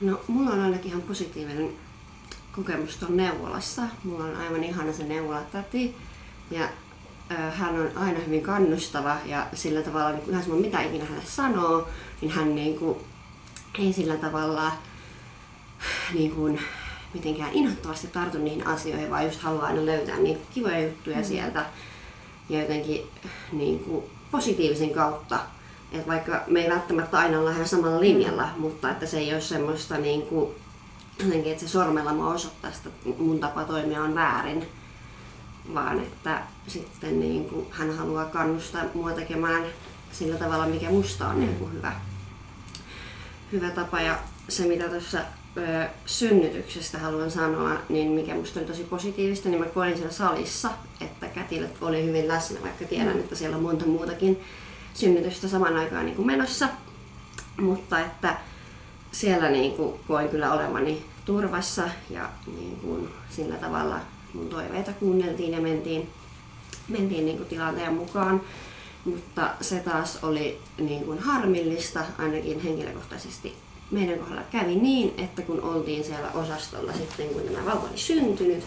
No, 0.00 0.20
mulla 0.28 0.50
on 0.50 0.60
ainakin 0.60 0.90
ihan 0.90 1.02
positiivinen 1.02 1.70
kokemus 2.52 2.96
tuon 2.96 3.16
neuvolassa. 3.16 3.82
Mulla 4.04 4.24
on 4.24 4.36
aivan 4.36 4.64
ihana 4.64 4.92
se 4.92 5.04
neuvolatäti. 5.04 5.96
Ja 6.50 6.68
hän 7.50 7.80
on 7.80 7.90
aina 7.94 8.18
hyvin 8.18 8.42
kannustava 8.42 9.16
ja 9.24 9.46
sillä 9.54 9.82
tavalla, 9.82 10.12
niin 10.12 10.30
ihan 10.30 10.42
sama 10.42 10.56
mitä 10.56 10.82
ikinä 10.82 11.04
hän 11.04 11.22
sanoo, 11.24 11.88
niin 12.20 12.30
hän 12.30 12.54
niin 12.54 12.78
kuin, 12.78 12.98
ei 13.78 13.92
sillä 13.92 14.16
tavalla 14.16 14.72
niin 16.14 16.30
kuin, 16.30 16.60
mitenkään 17.14 17.52
inhottavasti 17.52 18.06
tartu 18.06 18.38
niihin 18.38 18.66
asioihin, 18.66 19.10
vaan 19.10 19.24
just 19.24 19.40
haluaa 19.40 19.66
aina 19.66 19.86
löytää 19.86 20.16
niitä 20.16 20.40
kivoja 20.54 20.86
juttuja 20.86 21.16
mm. 21.16 21.24
sieltä 21.24 21.66
ja 22.48 22.60
jotenkin 22.60 23.02
niin 23.52 23.78
kuin, 23.78 24.04
positiivisen 24.30 24.90
kautta. 24.90 25.40
Et 25.92 26.06
vaikka 26.08 26.44
me 26.46 26.60
ei 26.60 26.70
välttämättä 26.70 27.18
aina 27.18 27.38
olla 27.40 27.50
ihan 27.50 27.68
samalla 27.68 28.00
linjalla, 28.00 28.48
mutta 28.56 28.90
että 28.90 29.06
se 29.06 29.18
ei 29.18 29.32
ole 29.32 29.40
semmoista 29.40 29.98
niin 29.98 30.22
kuin, 30.22 30.54
jotenkin, 31.18 31.52
että 31.52 31.64
se 31.64 31.70
sormella 31.70 32.12
mua 32.12 32.34
osoittaa, 32.34 32.70
että 32.70 32.90
mun 33.18 33.40
tapa 33.40 33.64
toimia 33.64 34.02
on 34.02 34.14
väärin, 34.14 34.68
vaan 35.74 35.98
että 35.98 36.42
sitten 36.66 37.20
niin 37.20 37.48
kuin, 37.48 37.66
hän 37.70 37.96
haluaa 37.96 38.24
kannustaa 38.24 38.84
mua 38.94 39.12
tekemään 39.12 39.64
sillä 40.12 40.36
tavalla, 40.36 40.66
mikä 40.66 40.90
musta 40.90 41.28
on 41.28 41.40
niin 41.40 41.56
kuin 41.56 41.72
hyvä, 41.72 41.92
hyvä 43.52 43.70
tapa. 43.70 44.00
Ja 44.00 44.18
se, 44.48 44.66
mitä 44.66 44.88
tuossa 44.88 45.18
synnytyksestä 46.06 46.98
haluan 46.98 47.30
sanoa, 47.30 47.78
niin 47.88 48.10
mikä 48.10 48.34
musta 48.34 48.60
oli 48.60 48.66
tosi 48.66 48.84
positiivista, 48.84 49.48
niin 49.48 49.60
mä 49.60 49.66
koin 49.66 49.96
siellä 49.96 50.12
salissa, 50.12 50.70
että 51.00 51.26
kätilöt 51.26 51.76
oli 51.80 52.04
hyvin 52.04 52.28
läsnä, 52.28 52.62
vaikka 52.62 52.84
tiedän, 52.84 53.18
että 53.18 53.34
siellä 53.34 53.56
on 53.56 53.62
monta 53.62 53.86
muutakin 53.86 54.40
synnytystä 54.94 55.48
saman 55.48 55.76
aikaan 55.76 56.04
niin 56.04 56.16
kuin 56.16 56.26
menossa. 56.26 56.68
Mutta 57.60 58.00
että 58.00 58.36
siellä 59.12 59.50
niin 59.50 59.72
kuin 59.72 60.00
koin 60.08 60.28
kyllä 60.28 60.52
olevani 60.52 61.04
turvassa 61.24 61.82
ja 62.10 62.28
niin 62.46 62.76
kuin 62.76 63.08
sillä 63.30 63.54
tavalla 63.54 64.00
mun 64.32 64.48
toiveita 64.48 64.92
kuunneltiin 64.92 65.52
ja 65.52 65.60
mentiin, 65.60 66.10
mentiin 66.88 67.26
niin 67.26 67.36
kuin 67.36 67.48
tilanteen 67.48 67.94
mukaan. 67.94 68.40
Mutta 69.04 69.50
se 69.60 69.80
taas 69.80 70.18
oli 70.22 70.60
niin 70.78 71.04
kuin 71.04 71.18
harmillista, 71.18 72.04
ainakin 72.18 72.60
henkilökohtaisesti 72.60 73.54
meidän 73.90 74.18
kohdalla 74.18 74.42
kävi 74.52 74.74
niin, 74.74 75.14
että 75.18 75.42
kun 75.42 75.62
oltiin 75.62 76.04
siellä 76.04 76.30
osastolla 76.34 76.92
sitten, 76.92 77.28
kun 77.28 77.42
tämä 77.42 77.64
vauva 77.64 77.88
oli 77.88 77.98
syntynyt, 77.98 78.64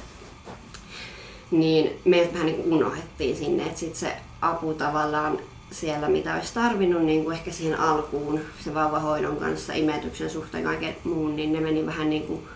niin 1.52 2.00
me 2.06 2.30
vähän 2.34 2.46
niin 2.46 2.74
unohdettiin 2.74 3.38
sinne, 3.38 3.64
että 3.64 3.80
sitten 3.80 4.00
se 4.00 4.16
apu 4.42 4.74
tavallaan 4.74 5.40
siellä, 5.72 6.10
mitä 6.10 6.36
olisi 6.36 6.54
tarvinnut 6.54 7.04
niin 7.04 7.24
kuin 7.24 7.38
ehkä 7.38 7.52
siihen 7.52 7.80
alkuun, 7.80 8.42
se 8.64 8.74
vauvahoidon 8.74 9.38
kanssa, 9.38 9.74
imetyksen 9.74 10.30
suhteen 10.30 10.64
kaiken 10.64 10.96
muun, 11.04 11.36
niin 11.36 11.54
ne 11.54 11.60
meni 11.60 11.86
vähän 11.86 12.10
niin 12.10 12.24
kuin 12.24 12.48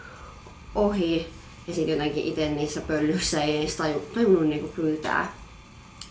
ohi. 0.76 1.28
Ja 1.68 1.74
sitten 1.74 1.92
jotenkin 1.92 2.24
itse 2.24 2.50
niissä 2.50 2.82
pöllyissä 2.82 3.44
ei 3.44 3.58
edes 3.58 3.76
taju, 3.76 4.00
tajunnut 4.14 4.48
niin 4.48 4.60
kuin 4.60 4.72
pyytää 4.72 5.34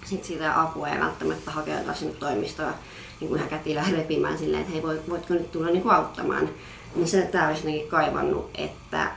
sit 0.05 0.25
sitä 0.25 0.61
apua 0.61 0.89
ja 0.89 1.01
välttämättä 1.01 1.51
hakeutua 1.51 1.95
sinne 1.95 2.15
toimistoon 2.15 2.75
niin 3.21 3.29
kuin 3.29 3.39
ihan 3.39 3.51
kätilöä 3.51 3.85
repimään 3.91 4.39
silleen, 4.39 4.61
että 4.61 4.73
hei 4.73 4.83
voit, 4.83 5.11
voitko 5.11 5.35
nyt 5.35 5.53
tulla 5.53 5.67
niin 5.67 5.83
kuin 5.83 5.95
auttamaan. 5.95 6.49
Niin 6.95 7.09
se 7.09 7.23
tämä 7.23 7.49
olisi 7.49 7.61
jotenkin 7.61 7.89
kaivannut, 7.89 8.51
että 8.55 9.13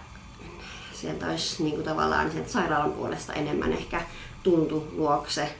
sieltä 0.94 1.28
olisi 1.28 1.64
niin 1.64 1.76
kuin 1.76 1.86
tavallaan 1.86 2.32
sieltä 2.32 2.50
sairaalan 2.50 2.92
puolesta 2.92 3.34
enemmän 3.34 3.74
ehkä 3.74 4.02
tultu 4.44 4.88
luokse, 4.92 5.56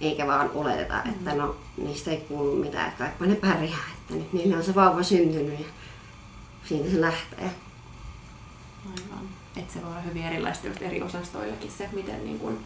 eikä 0.00 0.26
vaan 0.26 0.50
oleteta, 0.54 1.02
että 1.02 1.34
no 1.34 1.56
niistä 1.76 2.10
ei 2.10 2.16
kuulu 2.16 2.56
mitään, 2.56 2.88
että 2.88 3.04
kaikki 3.04 3.26
ne 3.26 3.34
pärjää, 3.34 3.86
että 3.98 4.14
nyt 4.14 4.32
niille 4.32 4.56
on 4.56 4.64
se 4.64 4.74
vauva 4.74 5.02
syntynyt 5.02 5.60
ja 5.60 5.66
siitä 6.64 6.90
se 6.90 7.00
lähtee. 7.00 7.50
Aivan. 8.86 9.28
Että 9.56 9.72
se 9.72 9.82
voi 9.82 9.90
olla 9.90 10.00
hyvin 10.00 10.22
erilaista 10.22 10.66
just 10.66 10.82
eri 10.82 11.02
osastoillakin 11.02 11.70
se, 11.70 11.88
miten 11.92 12.24
niin 12.24 12.38
kun, 12.38 12.58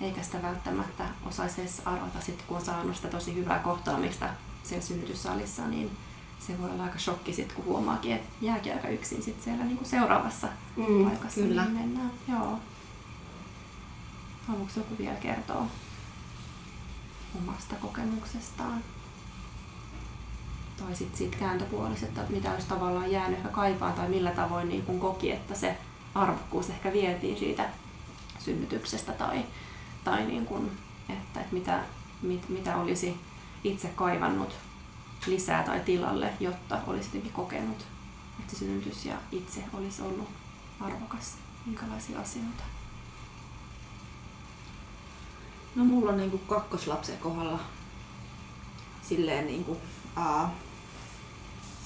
eikä 0.00 0.22
sitä 0.22 0.42
välttämättä 0.42 1.04
osaisi 1.26 1.60
edes 1.60 1.82
arvata 1.84 2.20
sit, 2.20 2.42
kun 2.42 2.56
on 2.56 2.64
saanut 2.64 2.96
sitä 2.96 3.08
tosi 3.08 3.34
hyvää 3.34 3.58
kohtaamista 3.58 4.28
siellä 4.62 4.86
synnytyssalissa, 4.86 5.66
niin 5.68 5.90
se 6.38 6.58
voi 6.62 6.70
olla 6.70 6.84
aika 6.84 6.98
shokki 6.98 7.32
sit, 7.32 7.52
kun 7.52 7.64
huomaakin, 7.64 8.12
että 8.12 8.28
jääkin 8.40 8.72
aika 8.72 8.88
yksin 8.88 9.22
sit 9.22 9.42
siellä 9.42 9.64
niin 9.64 9.78
seuraavassa 9.82 10.48
Mm, 10.76 11.04
paikassa 11.04 11.40
kyllä. 11.40 11.64
Niin 11.64 11.76
mennään. 11.76 12.10
Joo. 12.28 12.58
Haluatko 14.48 14.80
joku 14.80 14.98
vielä 14.98 15.16
kertoa 15.16 15.66
omasta 17.38 17.74
kokemuksestaan? 17.76 18.84
Tai 20.78 20.96
sitten 20.96 21.18
siitä 21.18 21.36
kääntöpuolesta, 21.36 22.06
että 22.06 22.20
mitä 22.28 22.52
olisi 22.52 22.66
tavallaan 22.66 23.10
jäänyt 23.10 23.38
ehkä 23.38 23.48
kaipaan 23.48 23.92
tai 23.92 24.08
millä 24.08 24.30
tavoin 24.30 24.68
niin 24.68 24.82
kun 24.82 25.00
koki, 25.00 25.32
että 25.32 25.54
se 25.54 25.76
arvokkuus 26.14 26.70
ehkä 26.70 26.92
vietiin 26.92 27.38
siitä 27.38 27.68
synnytyksestä 28.38 29.12
tai, 29.12 29.44
tai 30.04 30.26
niin 30.26 30.46
kuin, 30.46 30.70
että, 31.08 31.40
että 31.40 31.54
mitä, 31.54 31.82
mit, 32.22 32.48
mitä 32.48 32.76
olisi 32.76 33.20
itse 33.64 33.88
kaivannut 33.88 34.54
lisää 35.26 35.62
tai 35.62 35.80
tilalle, 35.80 36.32
jotta 36.40 36.78
olisi 36.86 37.08
jotenkin 37.08 37.32
kokenut, 37.32 37.86
että 38.40 38.56
synnytys 38.56 39.04
ja 39.04 39.16
itse 39.32 39.64
olisi 39.72 40.02
ollut 40.02 40.28
arvokas. 40.80 41.34
Minkälaisia 41.66 42.20
asioita? 42.20 42.62
No 45.74 45.84
mulla 45.84 46.10
on 46.10 46.16
niinku 46.16 46.38
kakkoslapsen 46.38 47.18
kohdalla 47.18 47.60
silleen 49.02 49.46
niinku, 49.46 49.76
aa, 50.16 50.54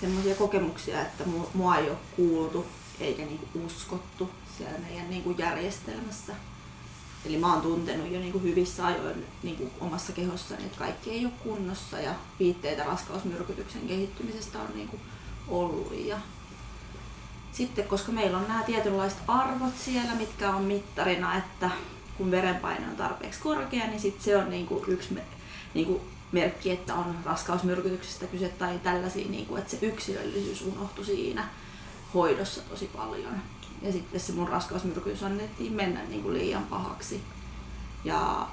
semmoisia 0.00 0.34
kokemuksia, 0.34 1.00
että 1.02 1.24
mua 1.54 1.76
ei 1.76 1.90
ole 1.90 1.98
kuultu 2.16 2.66
eikä 3.00 3.22
niinku 3.22 3.48
uskottu 3.64 4.30
siellä 4.58 4.78
meidän 4.78 5.10
niinku 5.10 5.30
järjestelmässä. 5.30 6.34
Eli 7.26 7.38
mä 7.38 7.52
oon 7.52 7.62
tuntenut 7.62 8.10
jo 8.10 8.20
niinku 8.20 8.38
hyvissä 8.38 8.86
ajoin 8.86 9.26
niinku 9.42 9.70
omassa 9.80 10.12
kehossani, 10.12 10.64
että 10.64 10.78
kaikki 10.78 11.10
ei 11.10 11.24
ole 11.24 11.32
kunnossa 11.42 12.00
ja 12.00 12.14
viitteitä 12.38 12.84
raskausmyrkytyksen 12.84 13.88
kehittymisestä 13.88 14.58
on 14.58 14.68
niinku 14.74 15.00
ollut. 15.48 15.92
Ja 16.04 16.16
sitten 17.52 17.88
koska 17.88 18.12
meillä 18.12 18.38
on 18.38 18.48
nämä 18.48 18.62
tietynlaiset 18.62 19.18
arvot 19.28 19.78
siellä, 19.84 20.14
mitkä 20.14 20.50
on 20.50 20.62
mittarina, 20.62 21.36
että 21.36 21.70
kun 22.18 22.30
verenpaine 22.30 22.88
on 22.88 22.96
tarpeeksi 22.96 23.40
korkea, 23.40 23.86
niin 23.86 24.00
sit 24.00 24.22
se 24.22 24.36
on 24.36 24.50
niinku 24.50 24.84
yksi 24.88 25.18
niinku 25.74 26.00
merkki, 26.32 26.70
että 26.70 26.94
on 26.94 27.16
raskausmyrkytyksestä 27.24 28.26
kyse 28.26 28.48
tai 28.48 28.78
tällaisia, 28.78 29.28
niinku, 29.28 29.56
että 29.56 29.70
se 29.70 29.78
yksilöllisyys 29.82 30.62
unohtui 30.62 31.04
siinä 31.04 31.48
hoidossa 32.14 32.60
tosi 32.60 32.90
paljon. 32.96 33.32
Ja 33.82 33.92
sitten 33.92 34.20
se 34.20 34.32
mun 34.32 34.48
raskausmyrkytys 34.48 35.22
annettiin 35.22 35.72
mennä 35.72 36.00
niinku 36.02 36.32
liian 36.32 36.64
pahaksi. 36.64 37.20
Ja 38.04 38.46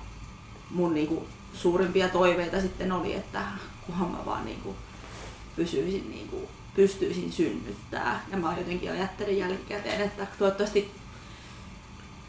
mun 0.69 0.93
niinku 0.93 1.27
suurimpia 1.53 2.09
toiveita 2.09 2.61
sitten 2.61 2.91
oli, 2.91 3.13
että 3.13 3.41
kunhan 3.85 4.11
mä 4.11 4.25
vaan 4.25 4.45
niinku 4.45 4.75
pysyisin 5.55 6.09
niinku 6.09 6.49
pystyisin 6.75 7.31
synnyttää. 7.31 8.25
Ja 8.31 8.37
mä 8.37 8.55
jotenkin 8.57 8.91
ajattelin 8.91 9.37
jälkikäteen, 9.37 10.01
että 10.01 10.27
toivottavasti 10.39 10.91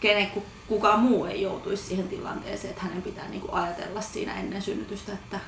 kenen, 0.01 0.33
kukaan 0.67 1.01
muu 1.01 1.25
ei 1.25 1.43
joutuisi 1.43 1.83
siihen 1.83 2.09
tilanteeseen, 2.09 2.71
että 2.71 2.83
hänen 2.83 3.03
pitää 3.03 3.29
niin 3.29 3.41
kuin 3.41 3.55
ajatella 3.55 4.01
siinä 4.01 4.41
ennen 4.41 4.63
synnytystä, 4.63 5.13
että 5.13 5.41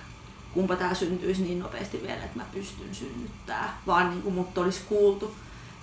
kumpa 0.53 0.77
tämä 0.77 0.95
syntyisi 0.95 1.43
niin 1.43 1.59
nopeasti 1.59 2.03
vielä, 2.03 2.25
että 2.25 2.39
mä 2.39 2.47
pystyn 2.53 2.95
synnyttää, 2.95 3.81
vaan 3.87 4.11
niin 4.11 4.23
kuin 4.23 4.35
mut 4.35 4.59
olisi 4.59 4.81
kuultu 4.89 5.35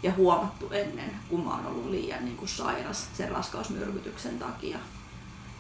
ja 0.04 0.12
huomattu 0.12 0.70
ennen, 0.72 1.12
kun 1.30 1.44
mä 1.44 1.50
oon 1.50 1.66
ollut 1.66 1.90
liian 1.90 2.26
niin 2.26 2.38
kuin 2.38 2.50
sairas 2.50 3.08
sen 3.14 3.32
raskausmyrkytyksen 3.32 4.40
takia. 4.40 4.78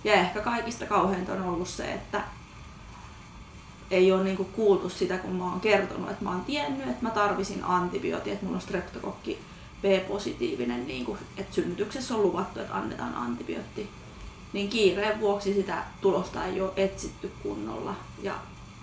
Ja 0.04 0.14
ehkä 0.14 0.42
kaikista 0.42 0.86
kauheinta 0.86 1.34
on 1.34 1.42
ollut 1.42 1.68
se, 1.68 1.94
että 1.94 2.24
ei 3.92 4.12
ole 4.12 4.24
niinku 4.24 4.44
kuultu 4.44 4.90
sitä, 4.90 5.18
kun 5.18 5.36
mä 5.36 5.44
oon 5.44 5.62
kertonut, 5.62 6.12
että 6.12 6.24
mä 6.24 6.32
oon 6.32 6.46
tiennyt, 6.46 6.90
että 6.90 7.04
mä 7.04 7.10
tarvisin 7.10 7.64
antibiootia, 7.64 8.34
että 8.34 8.46
mulla 8.46 8.58
on 8.58 8.62
streptokokki 8.62 9.40
B-positiivinen, 9.82 10.88
niinku, 10.88 11.18
että 11.38 11.56
synnytyksessä 11.56 12.16
on 12.16 12.22
luvattu, 12.22 12.60
että 12.60 12.76
annetaan 12.76 13.16
antibiootti. 13.16 13.90
Niin 14.54 14.70
kiireen 14.70 15.20
vuoksi 15.20 15.54
sitä 15.54 15.84
tulosta 16.02 16.46
ei 16.46 16.62
ole 16.62 16.72
etsitty 16.76 17.32
kunnolla 17.44 17.96
ja 18.22 18.34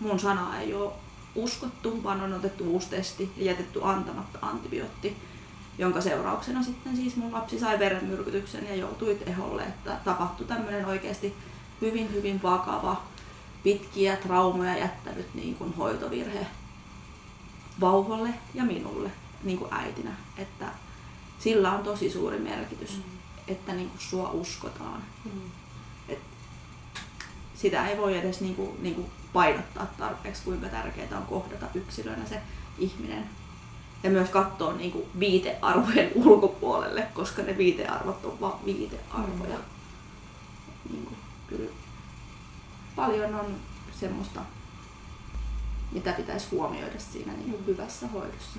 mun 0.01 0.21
sana 0.21 0.61
ei 0.61 0.75
ole 0.75 0.93
uskottu, 1.35 2.03
vaan 2.03 2.21
on 2.21 2.33
otettu 2.33 2.65
uusi 2.65 2.91
testi 2.91 3.33
ja 3.37 3.45
jätetty 3.45 3.81
antamatta 3.83 4.39
antibiootti, 4.43 5.17
jonka 5.79 6.01
seurauksena 6.01 6.63
sitten 6.63 6.97
siis 6.97 7.17
mun 7.17 7.33
lapsi 7.33 7.59
sai 7.59 7.79
verenmyrkytyksen 7.79 8.67
ja 8.67 8.75
joutui 8.75 9.15
teholle, 9.15 9.63
että 9.63 9.97
tapahtui 10.05 10.47
tämmöinen 10.47 10.87
oikeasti 10.87 11.35
hyvin 11.81 12.13
hyvin 12.13 12.43
vakava 12.43 13.03
pitkiä 13.63 14.17
traumoja 14.17 14.79
jättänyt 14.79 15.35
niin 15.35 15.55
kuin 15.55 15.75
hoitovirhe 15.77 16.47
vauvalle 17.81 18.29
ja 18.55 18.65
minulle 18.65 19.11
niin 19.43 19.59
kuin 19.59 19.75
äitinä. 19.75 20.11
Että 20.37 20.67
sillä 21.39 21.73
on 21.73 21.85
tosi 21.85 22.11
suuri 22.11 22.39
merkitys, 22.39 22.97
mm. 22.97 23.03
että 23.49 23.73
niin 23.73 23.89
kuin 23.89 24.01
sua 24.01 24.31
uskotaan. 24.31 25.03
Mm. 25.25 25.51
Et 26.09 26.19
sitä 27.55 27.87
ei 27.87 27.99
voi 27.99 28.19
edes 28.19 28.41
niin 28.41 28.55
kuin, 28.55 28.83
niin 28.83 28.95
kuin 28.95 29.11
painottaa 29.33 29.87
tarpeeksi, 29.99 30.43
kuinka 30.43 30.69
tärkeää 30.69 31.19
on 31.19 31.27
kohdata 31.27 31.67
yksilönä 31.75 32.27
se 32.27 32.41
ihminen. 32.79 33.25
Ja 34.03 34.11
myös 34.11 34.31
katsoa 34.31 34.73
niin 34.73 34.93
kuin 34.93 35.05
viitearvojen 35.19 36.11
ulkopuolelle, 36.25 37.07
koska 37.15 37.43
ne 37.43 37.59
viitearvot 37.59 38.25
on 38.25 38.41
vain 38.41 38.65
viitearvoja. 38.65 39.57
Mm. 39.57 40.93
Niin 40.93 41.05
kuin, 41.05 41.17
kyllä 41.47 41.71
paljon 42.97 43.35
on 43.35 43.57
semmoista, 44.01 44.41
mitä 45.93 46.13
pitäisi 46.13 46.47
huomioida 46.51 46.99
siinä 46.99 47.33
niin 47.33 47.51
kuin 47.51 47.67
hyvässä 47.67 48.07
hoidossa. 48.07 48.59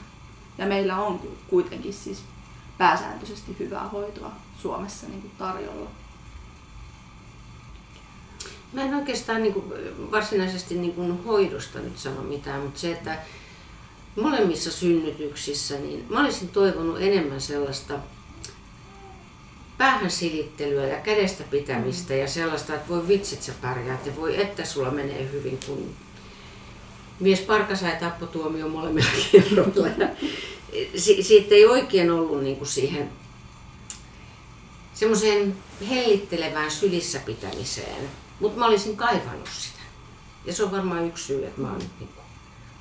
Ja 0.57 0.65
meillä 0.65 0.97
on 0.97 1.21
kuitenkin 1.47 1.93
siis 1.93 2.23
pääsääntöisesti 2.77 3.55
hyvää 3.59 3.87
hoitoa 3.87 4.31
Suomessa 4.61 5.07
niin 5.07 5.21
kuin 5.21 5.33
tarjolla. 5.37 5.89
Mä 8.73 8.83
en 8.83 8.95
oikeastaan 8.95 9.43
niin 9.43 9.53
kuin, 9.53 9.65
varsinaisesti 10.11 10.75
niin 10.75 10.93
kuin 10.93 11.23
hoidosta 11.23 11.79
nyt 11.79 11.97
sano 11.97 12.21
mitään, 12.21 12.61
mutta 12.61 12.79
se, 12.79 12.91
että 12.91 13.17
molemmissa 14.15 14.71
synnytyksissä, 14.71 15.77
niin 15.77 16.05
mä 16.09 16.21
olisin 16.21 16.49
toivonut 16.49 17.01
enemmän 17.01 17.41
sellaista 17.41 17.99
päähän 19.77 20.11
silittelyä 20.11 20.87
ja 20.87 20.97
kädestä 20.97 21.43
pitämistä 21.43 22.13
ja 22.13 22.27
sellaista, 22.27 22.75
että 22.75 22.89
voi 22.89 23.07
vitsit 23.07 23.43
sä 23.43 23.53
pärjäät 23.61 24.05
ja 24.05 24.15
voi 24.15 24.41
että 24.41 24.65
sulla 24.65 24.91
menee 24.91 25.29
hyvin, 25.31 25.59
kun 25.65 25.95
mies 27.19 27.39
parka 27.39 27.75
sai 27.75 27.95
tappotuomio 27.99 28.67
molemmilla 28.67 29.09
kierroilla. 29.31 29.87
Ja 29.87 30.09
si- 30.95 31.23
siitä 31.23 31.55
ei 31.55 31.65
oikein 31.65 32.11
ollut 32.11 32.43
niin 32.43 32.55
kuin 32.55 32.67
siihen 32.67 33.09
semmoiseen 34.93 35.55
hellittelevään 35.89 36.71
sylissä 36.71 37.19
pitämiseen, 37.19 38.09
mutta 38.39 38.59
mä 38.59 38.65
olisin 38.65 38.97
kaivannut 38.97 39.49
sitä. 39.59 39.79
Ja 40.45 40.53
se 40.53 40.63
on 40.63 40.71
varmaan 40.71 41.07
yksi 41.07 41.25
syy, 41.25 41.45
että 41.45 41.61
mä 41.61 41.71
oon, 41.71 41.79
niin 41.79 42.09
kuin, 42.15 42.18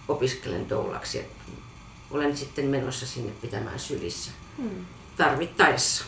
opiskelen 0.08 0.68
doulaksi, 0.68 1.24
olen 2.10 2.36
sitten 2.36 2.66
menossa 2.66 3.06
sinne 3.06 3.32
pitämään 3.32 3.78
sylissä 3.78 4.30
hmm. 4.58 4.86
tarvittaessa. 5.16 6.04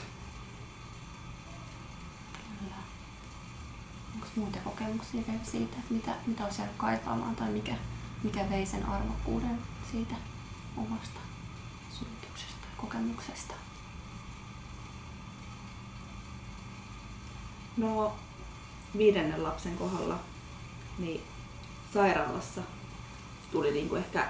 muita 4.37 4.59
kokemuksia 4.65 5.23
vielä 5.29 5.45
siitä, 5.45 5.77
että 5.79 5.95
mitä, 5.95 6.15
mitä 6.27 6.45
olisi 6.45 6.61
jäänyt 6.61 6.77
kaipaamaan 6.77 7.37
tai 7.37 7.51
mikä, 7.51 7.75
mikä 8.23 8.51
vei 8.51 8.67
sen 8.67 8.87
arvokkuuden 8.87 9.59
siitä 9.93 10.15
omasta 10.77 11.21
synnytyksestä 11.99 12.67
ja 12.71 12.77
kokemuksesta? 12.77 13.55
No 17.77 18.15
viidennen 18.97 19.43
lapsen 19.43 19.77
kohdalla 19.77 20.19
niin 20.99 21.21
sairaalassa 21.95 22.63
tuli 23.53 23.71
niinku 23.71 23.95
ehkä 23.95 24.29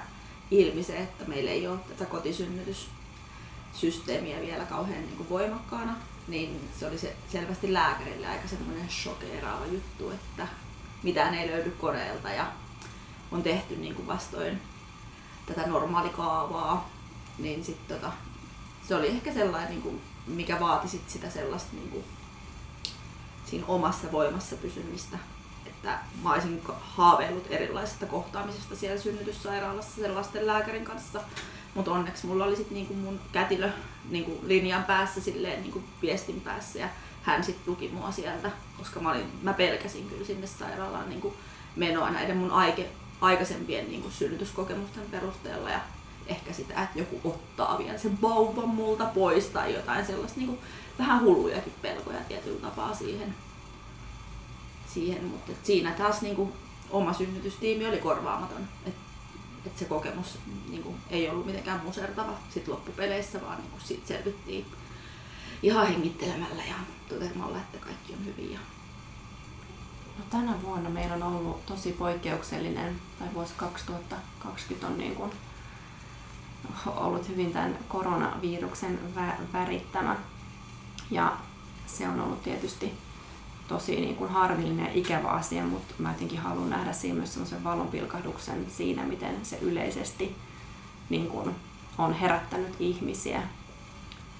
ilmi 0.51 0.83
se, 0.83 0.97
että 0.97 1.25
meillä 1.25 1.51
ei 1.51 1.67
ole 1.67 1.77
tätä 1.77 2.05
kotisynnytyssysteemiä 2.05 4.41
vielä 4.41 4.65
kauhean 4.65 5.05
niinku 5.05 5.29
voimakkaana 5.29 5.95
niin 6.27 6.69
se 6.79 6.87
oli 6.87 6.97
se 6.97 7.15
selvästi 7.31 7.73
lääkärille 7.73 8.27
aika 8.27 8.47
semmoinen 8.47 8.89
shokeeraava 8.89 9.65
juttu, 9.65 10.09
että 10.09 10.47
mitään 11.03 11.33
ei 11.33 11.47
löydy 11.47 11.69
koneelta 11.69 12.29
ja 12.29 12.51
on 13.31 13.43
tehty 13.43 13.75
niin 13.75 13.95
kuin 13.95 14.07
vastoin 14.07 14.61
tätä 15.45 15.67
normaalikaavaa, 15.67 16.89
niin 17.37 17.63
sit 17.63 17.87
tota, 17.87 18.11
se 18.87 18.95
oli 18.95 19.07
ehkä 19.07 19.33
sellainen, 19.33 19.69
niin 19.69 19.81
kuin, 19.81 20.01
mikä 20.27 20.59
vaati 20.59 20.87
sit 20.87 21.09
sitä 21.09 21.29
sellaista 21.29 21.69
niin 21.73 21.89
kuin, 21.89 22.03
siinä 23.45 23.65
omassa 23.67 24.11
voimassa 24.11 24.55
pysymistä. 24.55 25.17
Että 25.81 25.99
mä 26.23 26.33
olisin 26.33 26.61
haaveillut 26.81 27.47
erilaisesta 27.49 28.05
kohtaamisesta 28.05 28.75
siellä 28.75 29.01
synnytyssairaalassa 29.01 30.01
sen 30.01 30.15
lasten 30.15 30.47
lääkärin 30.47 30.85
kanssa, 30.85 31.19
mutta 31.75 31.91
onneksi 31.91 32.27
mulla 32.27 32.45
oli 32.45 32.55
sit 32.55 32.71
niinku 32.71 32.93
mun 32.93 33.19
kätilö 33.31 33.69
niinku 34.09 34.39
linjan 34.43 34.83
päässä 34.83 35.21
silleen 35.21 35.61
niinku 35.61 35.83
viestin 36.01 36.41
päässä 36.41 36.79
ja 36.79 36.89
hän 37.23 37.43
sitten 37.43 37.65
tuki 37.65 37.89
mua 37.89 38.11
sieltä, 38.11 38.51
koska 38.77 38.99
mä, 38.99 39.11
olin, 39.11 39.31
mä 39.41 39.53
pelkäsin 39.53 40.09
kyllä 40.09 40.25
sinne 40.25 40.47
sairaalaan 40.47 41.09
niinku 41.09 41.35
menoa 41.75 42.09
näiden 42.09 42.37
mun 42.37 42.51
aike, 42.51 42.89
aikaisempien 43.21 43.89
niinku 43.89 44.09
synnytyskokemusten 44.09 45.03
perusteella 45.11 45.69
ja 45.69 45.79
ehkä 46.27 46.53
sitä, 46.53 46.83
että 46.83 46.99
joku 46.99 47.21
ottaa 47.29 47.77
vielä 47.77 47.97
sen 47.97 48.21
vauvan 48.21 48.69
multa 48.69 49.05
pois 49.05 49.45
tai 49.45 49.73
jotain 49.73 50.05
sellaista 50.05 50.39
niinku 50.39 50.57
vähän 50.99 51.21
hullujakin 51.21 51.73
pelkoja 51.81 52.19
tietyllä 52.27 52.59
tapaa 52.59 52.95
siihen. 52.95 53.35
Siihen 54.93 55.23
mutta 55.23 55.51
siinä 55.63 55.91
taas 55.91 56.21
niinku 56.21 56.51
oma 56.89 57.13
synnytystiimi 57.13 57.85
oli 57.85 57.97
korvaamaton. 57.97 58.67
Et 58.85 58.95
että 59.65 59.79
se 59.79 59.85
kokemus 59.85 60.39
niin 60.69 60.83
kuin, 60.83 60.95
ei 61.09 61.29
ollut 61.29 61.45
mitenkään 61.45 61.81
musertava 61.83 62.33
sit 62.49 62.67
loppupeleissä, 62.67 63.41
vaan 63.41 63.57
niin 63.57 63.71
kuin, 63.71 63.81
siitä 63.81 64.07
selvittiin 64.07 64.65
ihan 65.63 65.87
hengittelemällä 65.87 66.63
ja 66.63 66.75
toteamalla, 67.09 67.57
että 67.57 67.77
kaikki 67.77 68.13
on 68.13 68.25
hyvin. 68.25 68.53
Ja 68.53 68.59
No, 70.17 70.25
tänä 70.29 70.61
vuonna 70.61 70.89
meillä 70.89 71.15
on 71.15 71.23
ollut 71.23 71.65
tosi 71.65 71.91
poikkeuksellinen, 71.91 73.01
tai 73.19 73.27
vuosi 73.33 73.53
2020 73.57 74.87
on 74.87 74.97
niin 74.97 75.15
kuin 75.15 75.31
ollut 76.85 77.27
hyvin 77.29 77.53
tämän 77.53 77.79
koronaviruksen 77.87 78.99
vä- 79.15 79.53
värittämä. 79.53 80.15
Ja 81.11 81.37
se 81.87 82.07
on 82.07 82.21
ollut 82.21 82.43
tietysti 82.43 82.93
tosi 83.71 83.95
niin 83.95 84.15
kuin 84.15 84.29
harmillinen 84.29 84.85
ja 84.85 84.91
ikävä 84.93 85.27
asia, 85.27 85.63
mutta 85.63 85.93
mä 85.97 86.11
jotenkin 86.11 86.39
haluan 86.39 86.69
nähdä 86.69 86.93
siinä 86.93 87.17
myös 87.17 87.33
semmoisen 87.33 87.63
valonpilkahduksen 87.63 88.65
siinä, 88.69 89.03
miten 89.03 89.35
se 89.43 89.57
yleisesti 89.61 90.35
niin 91.09 91.27
kuin 91.27 91.55
on 91.97 92.13
herättänyt 92.13 92.75
ihmisiä. 92.79 93.41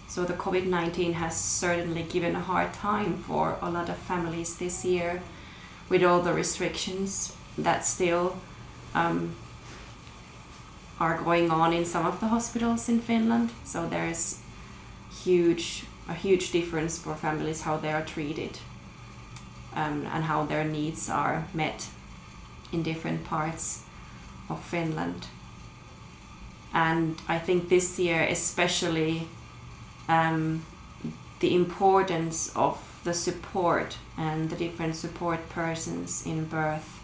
So 0.07 0.25
the 0.25 0.33
COVID-19 0.33 1.13
has 1.13 1.61
certainly 1.61 2.03
given 2.03 2.35
a 2.35 2.39
hard 2.39 2.69
time 2.81 3.13
for 3.27 3.53
a 3.61 3.73
lot 3.73 3.89
of 3.89 3.95
families 4.07 4.55
this 4.55 4.85
year 4.85 5.19
with 5.91 6.05
all 6.05 6.21
the 6.21 6.33
restrictions 6.33 7.33
that 7.63 7.85
still 7.85 8.29
um, 8.95 9.29
are 10.99 11.17
going 11.23 11.51
on 11.51 11.73
in 11.73 11.85
some 11.85 12.07
of 12.07 12.19
the 12.19 12.27
hospitals 12.27 12.89
in 12.89 13.01
Finland. 13.01 13.49
So 13.63 13.87
there's 13.89 14.39
huge 15.25 15.85
a 16.09 16.13
huge 16.13 16.51
difference 16.51 16.99
for 17.03 17.15
families 17.15 17.61
how 17.61 17.77
they 17.77 17.93
are 17.93 18.05
treated 18.05 18.57
um, 19.75 20.07
and 20.13 20.23
how 20.25 20.45
their 20.45 20.63
needs 20.63 21.10
are 21.10 21.45
met 21.53 21.88
in 22.71 22.84
different 22.84 23.23
parts 23.23 23.84
of 24.49 24.63
Finland. 24.63 25.27
And 26.73 27.17
I 27.27 27.38
think 27.39 27.69
this 27.69 27.99
year, 27.99 28.21
especially, 28.23 29.27
um, 30.07 30.63
the 31.39 31.55
importance 31.55 32.55
of 32.55 32.77
the 33.03 33.13
support 33.13 33.97
and 34.17 34.49
the 34.49 34.55
different 34.55 34.95
support 34.95 35.49
persons 35.49 36.25
in 36.25 36.45
birth. 36.45 36.99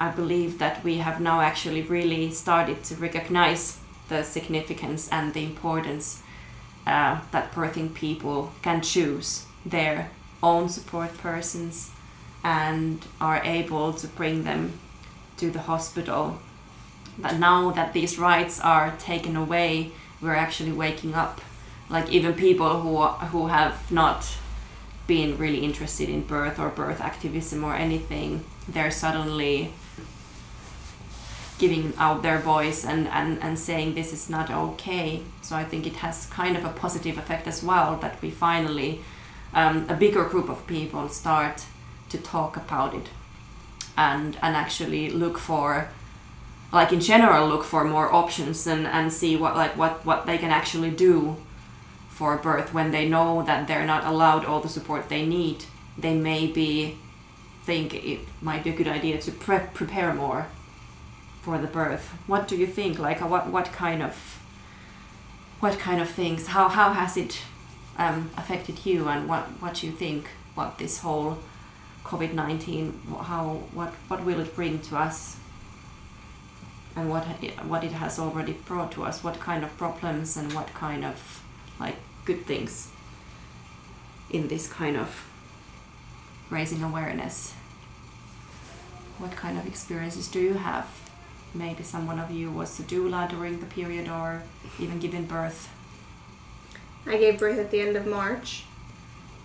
I 0.00 0.10
believe 0.10 0.58
that 0.58 0.84
we 0.84 0.98
have 0.98 1.20
now 1.20 1.40
actually 1.40 1.82
really 1.82 2.30
started 2.30 2.84
to 2.84 2.94
recognize 2.96 3.78
the 4.08 4.22
significance 4.22 5.08
and 5.10 5.32
the 5.34 5.44
importance 5.44 6.22
uh, 6.86 7.20
that 7.30 7.52
birthing 7.52 7.94
people 7.94 8.52
can 8.62 8.80
choose 8.82 9.46
their 9.64 10.10
own 10.50 10.68
support 10.68 11.10
persons 11.18 11.90
and 12.42 13.04
are 13.20 13.40
able 13.44 13.92
to 13.94 14.06
bring 14.06 14.44
them 14.44 14.78
to 15.38 15.50
the 15.50 15.62
hospital. 15.70 16.38
But 17.18 17.38
now 17.38 17.70
that 17.70 17.92
these 17.92 18.18
rights 18.18 18.60
are 18.60 18.94
taken 18.98 19.36
away, 19.36 19.92
we're 20.20 20.40
actually 20.46 20.72
waking 20.72 21.14
up. 21.14 21.40
Like 21.88 22.08
even 22.10 22.34
people 22.34 22.80
who 22.82 22.94
who 23.32 23.48
have 23.48 23.76
not 23.90 24.20
been 25.06 25.36
really 25.38 25.62
interested 25.68 26.08
in 26.08 26.22
birth 26.22 26.58
or 26.58 26.68
birth 26.70 27.00
activism 27.00 27.64
or 27.64 27.74
anything, 27.74 28.44
they're 28.68 28.90
suddenly 28.90 29.72
giving 31.58 31.92
out 31.98 32.22
their 32.22 32.38
voice 32.38 32.84
and, 32.84 33.06
and, 33.08 33.40
and 33.42 33.58
saying 33.58 33.94
this 33.94 34.12
is 34.12 34.28
not 34.28 34.50
okay. 34.50 35.22
So 35.42 35.56
I 35.56 35.64
think 35.64 35.86
it 35.86 35.96
has 35.96 36.26
kind 36.26 36.56
of 36.56 36.64
a 36.64 36.70
positive 36.70 37.16
effect 37.18 37.46
as 37.46 37.62
well 37.62 37.96
that 37.98 38.20
we 38.22 38.30
finally, 38.30 39.00
um, 39.54 39.86
a 39.88 39.94
bigger 39.94 40.24
group 40.24 40.48
of 40.48 40.66
people 40.66 41.08
start 41.08 41.64
to 42.10 42.18
talk 42.18 42.56
about 42.56 42.94
it 42.94 43.08
and, 43.96 44.36
and 44.42 44.56
actually 44.56 45.10
look 45.10 45.38
for, 45.38 45.88
like 46.72 46.92
in 46.92 47.00
general, 47.00 47.48
look 47.48 47.64
for 47.64 47.84
more 47.84 48.12
options 48.12 48.66
and, 48.66 48.86
and 48.86 49.12
see 49.12 49.36
what, 49.36 49.56
like, 49.56 49.76
what, 49.76 50.04
what 50.04 50.26
they 50.26 50.38
can 50.38 50.50
actually 50.50 50.90
do 50.90 51.36
for 52.08 52.36
birth 52.36 52.72
when 52.72 52.90
they 52.90 53.08
know 53.08 53.42
that 53.42 53.66
they're 53.66 53.86
not 53.86 54.04
allowed 54.04 54.44
all 54.44 54.60
the 54.60 54.68
support 54.68 55.08
they 55.08 55.26
need. 55.26 55.64
They 55.98 56.14
maybe 56.14 56.98
think 57.64 57.94
it 57.94 58.20
might 58.40 58.62
be 58.62 58.70
a 58.70 58.76
good 58.76 58.88
idea 58.88 59.18
to 59.20 59.32
pre- 59.32 59.70
prepare 59.72 60.12
more 60.12 60.46
for 61.42 61.58
the 61.58 61.66
birth. 61.66 62.10
What 62.26 62.46
do 62.46 62.56
you 62.56 62.66
think? 62.66 62.98
Like, 62.98 63.20
what 63.20 63.48
what 63.48 63.66
kind 63.72 64.02
of 64.02 64.40
what 65.60 65.78
kind 65.78 66.00
of 66.00 66.08
things? 66.08 66.48
How 66.48 66.68
how 66.68 66.92
has 66.92 67.16
it 67.16 67.42
um, 67.98 68.30
affected 68.36 68.84
you, 68.84 69.08
and 69.08 69.28
what 69.28 69.44
what 69.60 69.82
you 69.82 69.92
think? 69.92 70.28
What 70.54 70.78
this 70.78 70.98
whole 70.98 71.38
COVID 72.04 72.32
nineteen? 72.32 73.00
How 73.20 73.62
what 73.72 73.90
what 74.08 74.24
will 74.24 74.40
it 74.40 74.54
bring 74.54 74.80
to 74.80 74.96
us? 74.96 75.36
And 76.96 77.10
what 77.10 77.24
what 77.66 77.84
it 77.84 77.92
has 77.92 78.18
already 78.18 78.52
brought 78.52 78.92
to 78.92 79.04
us? 79.04 79.24
What 79.24 79.40
kind 79.40 79.64
of 79.64 79.76
problems 79.76 80.36
and 80.36 80.52
what 80.52 80.72
kind 80.74 81.04
of 81.04 81.42
like 81.80 81.96
good 82.24 82.46
things 82.46 82.90
in 84.30 84.48
this 84.48 84.68
kind 84.68 84.96
of 84.96 85.26
raising 86.50 86.82
awareness? 86.82 87.54
What 89.18 89.32
kind 89.32 89.58
of 89.58 89.66
experiences 89.66 90.28
do 90.28 90.40
you 90.40 90.54
have? 90.54 90.86
maybe 91.54 91.82
someone 91.82 92.18
of 92.18 92.30
you 92.30 92.50
was 92.50 92.78
a 92.80 92.82
doula 92.82 93.28
during 93.30 93.60
the 93.60 93.66
period 93.66 94.08
or 94.08 94.42
even 94.78 94.98
giving 94.98 95.24
birth? 95.24 95.70
I 97.06 97.16
gave 97.18 97.38
birth 97.38 97.58
at 97.58 97.70
the 97.70 97.80
end 97.80 97.96
of 97.96 98.06
March. 98.06 98.64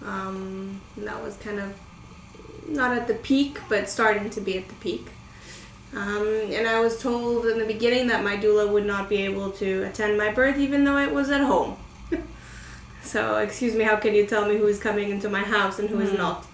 Um, 0.05 0.79
that 0.97 1.21
was 1.21 1.35
kind 1.37 1.59
of 1.59 1.73
not 2.67 2.95
at 2.97 3.07
the 3.07 3.15
peak, 3.15 3.59
but 3.67 3.89
starting 3.89 4.29
to 4.31 4.41
be 4.41 4.57
at 4.57 4.67
the 4.67 4.75
peak. 4.75 5.07
Um, 5.95 6.27
and 6.51 6.67
I 6.67 6.79
was 6.79 7.01
told 7.01 7.45
in 7.47 7.57
the 7.57 7.65
beginning 7.65 8.07
that 8.07 8.23
my 8.23 8.37
doula 8.37 8.71
would 8.71 8.85
not 8.85 9.09
be 9.09 9.17
able 9.23 9.49
to 9.53 9.83
attend 9.83 10.17
my 10.17 10.31
birth 10.31 10.57
even 10.57 10.83
though 10.83 10.97
it 10.97 11.11
was 11.11 11.29
at 11.31 11.41
home. 11.41 11.77
so, 13.03 13.37
excuse 13.39 13.75
me, 13.75 13.83
how 13.83 13.95
can 13.95 14.13
you 14.13 14.25
tell 14.27 14.47
me 14.47 14.55
who 14.57 14.67
is 14.67 14.79
coming 14.79 15.09
into 15.09 15.29
my 15.29 15.39
house 15.41 15.79
and 15.79 15.89
who 15.89 15.99
is 15.99 16.11
Mm. 16.11 16.17
not? 16.19 16.45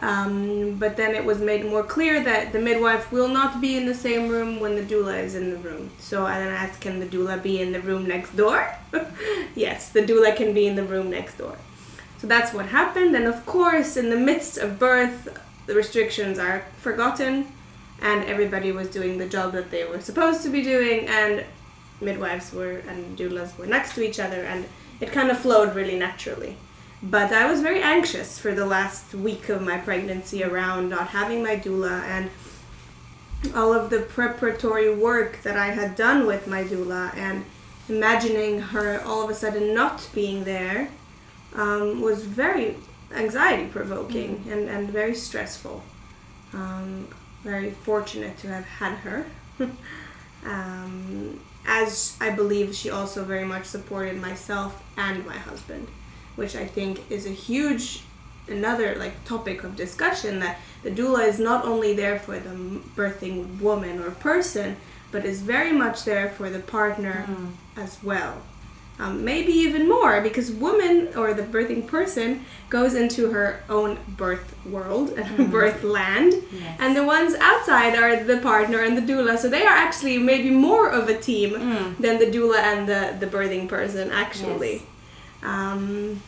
Um, 0.00 0.76
but 0.76 0.96
then 0.96 1.14
it 1.16 1.24
was 1.24 1.40
made 1.40 1.64
more 1.64 1.82
clear 1.82 2.22
that 2.22 2.52
the 2.52 2.60
midwife 2.60 3.10
will 3.10 3.26
not 3.26 3.60
be 3.60 3.76
in 3.76 3.86
the 3.86 3.94
same 3.94 4.28
room 4.28 4.60
when 4.60 4.76
the 4.76 4.82
doula 4.82 5.20
is 5.20 5.34
in 5.34 5.50
the 5.50 5.56
room. 5.56 5.90
So 5.98 6.24
I 6.24 6.38
then 6.38 6.52
asked, 6.52 6.80
can 6.80 7.00
the 7.00 7.06
doula 7.06 7.42
be 7.42 7.60
in 7.60 7.72
the 7.72 7.80
room 7.80 8.06
next 8.06 8.36
door? 8.36 8.72
yes, 9.56 9.88
the 9.90 10.02
doula 10.02 10.36
can 10.36 10.54
be 10.54 10.66
in 10.68 10.76
the 10.76 10.84
room 10.84 11.10
next 11.10 11.38
door. 11.38 11.56
So 12.18 12.26
that's 12.28 12.52
what 12.54 12.66
happened. 12.66 13.16
And 13.16 13.26
of 13.26 13.44
course, 13.44 13.96
in 13.96 14.10
the 14.10 14.16
midst 14.16 14.56
of 14.58 14.78
birth, 14.78 15.36
the 15.66 15.74
restrictions 15.74 16.38
are 16.38 16.64
forgotten, 16.78 17.46
and 18.00 18.24
everybody 18.24 18.70
was 18.70 18.88
doing 18.88 19.18
the 19.18 19.28
job 19.28 19.52
that 19.52 19.70
they 19.70 19.84
were 19.84 20.00
supposed 20.00 20.42
to 20.44 20.48
be 20.48 20.62
doing, 20.62 21.06
and 21.08 21.44
midwives 22.00 22.52
were 22.52 22.78
and 22.88 23.18
doulas 23.18 23.56
were 23.58 23.66
next 23.66 23.94
to 23.94 24.02
each 24.02 24.20
other, 24.20 24.42
and 24.44 24.64
it 25.00 25.12
kind 25.12 25.30
of 25.30 25.38
flowed 25.38 25.74
really 25.74 25.98
naturally. 25.98 26.56
But 27.02 27.32
I 27.32 27.48
was 27.50 27.60
very 27.60 27.80
anxious 27.80 28.38
for 28.38 28.54
the 28.54 28.66
last 28.66 29.14
week 29.14 29.48
of 29.48 29.62
my 29.62 29.78
pregnancy 29.78 30.42
around 30.42 30.88
not 30.88 31.08
having 31.08 31.42
my 31.42 31.56
doula 31.56 32.02
and 32.02 32.30
all 33.54 33.72
of 33.72 33.88
the 33.90 34.00
preparatory 34.00 34.92
work 34.92 35.42
that 35.42 35.56
I 35.56 35.66
had 35.66 35.94
done 35.94 36.26
with 36.26 36.48
my 36.48 36.64
doula 36.64 37.14
and 37.16 37.44
imagining 37.88 38.60
her 38.60 39.00
all 39.04 39.22
of 39.22 39.30
a 39.30 39.34
sudden 39.34 39.74
not 39.74 40.08
being 40.12 40.42
there 40.44 40.90
um, 41.54 42.00
was 42.00 42.24
very 42.24 42.76
anxiety 43.14 43.68
provoking 43.68 44.44
and, 44.50 44.68
and 44.68 44.90
very 44.90 45.14
stressful. 45.14 45.82
Um, 46.52 47.08
very 47.42 47.70
fortunate 47.70 48.36
to 48.38 48.48
have 48.48 48.64
had 48.64 48.94
her. 48.98 49.26
um, 50.44 51.40
as 51.66 52.16
I 52.20 52.30
believe 52.30 52.74
she 52.74 52.90
also 52.90 53.24
very 53.24 53.44
much 53.44 53.66
supported 53.66 54.20
myself 54.20 54.82
and 54.96 55.24
my 55.26 55.36
husband, 55.36 55.86
which 56.38 56.54
I 56.56 56.66
think 56.76 56.92
is 57.10 57.26
a 57.26 57.30
huge 57.48 58.02
another 58.48 58.94
like 58.96 59.14
topic 59.24 59.58
of 59.64 59.76
discussion 59.76 60.38
that 60.44 60.54
the 60.84 60.90
doula 60.90 61.22
is 61.28 61.38
not 61.38 61.60
only 61.66 61.92
there 62.02 62.18
for 62.18 62.38
the 62.46 62.54
birthing 62.96 63.60
woman 63.60 64.00
or 64.00 64.10
person, 64.12 64.76
but 65.12 65.24
is 65.24 65.42
very 65.42 65.72
much 65.72 66.04
there 66.04 66.28
for 66.30 66.48
the 66.48 66.60
partner 66.60 67.26
as 67.76 67.92
well. 68.02 68.34
Um, 69.00 69.24
maybe 69.24 69.52
even 69.52 69.88
more 69.88 70.20
because 70.28 70.50
woman 70.50 70.96
or 71.14 71.32
the 71.32 71.44
birthing 71.54 71.86
person 71.86 72.44
goes 72.68 72.94
into 72.94 73.30
her 73.30 73.48
own 73.68 73.90
birth 74.22 74.48
world 74.66 75.10
and 75.16 75.24
her 75.26 75.44
birth 75.58 75.80
land, 75.84 76.32
Yes. 76.50 76.76
and 76.82 76.96
the 76.96 77.04
ones 77.04 77.34
outside 77.50 77.94
are 78.02 78.24
the 78.24 78.38
partner 78.38 78.80
and 78.86 78.96
the 79.00 79.06
doula. 79.12 79.38
So 79.38 79.48
they 79.48 79.64
are 79.70 79.76
actually 79.86 80.18
maybe 80.18 80.50
more 80.50 80.88
of 80.98 81.08
a 81.08 81.16
team 81.30 81.50
than 82.04 82.14
the 82.18 82.26
doula 82.36 82.58
and 82.70 82.88
the, 82.92 83.02
the 83.20 83.26
birthing 83.36 83.68
person 83.68 84.10
actually. 84.10 84.76
Yes. 84.76 84.82
Um, 85.44 86.20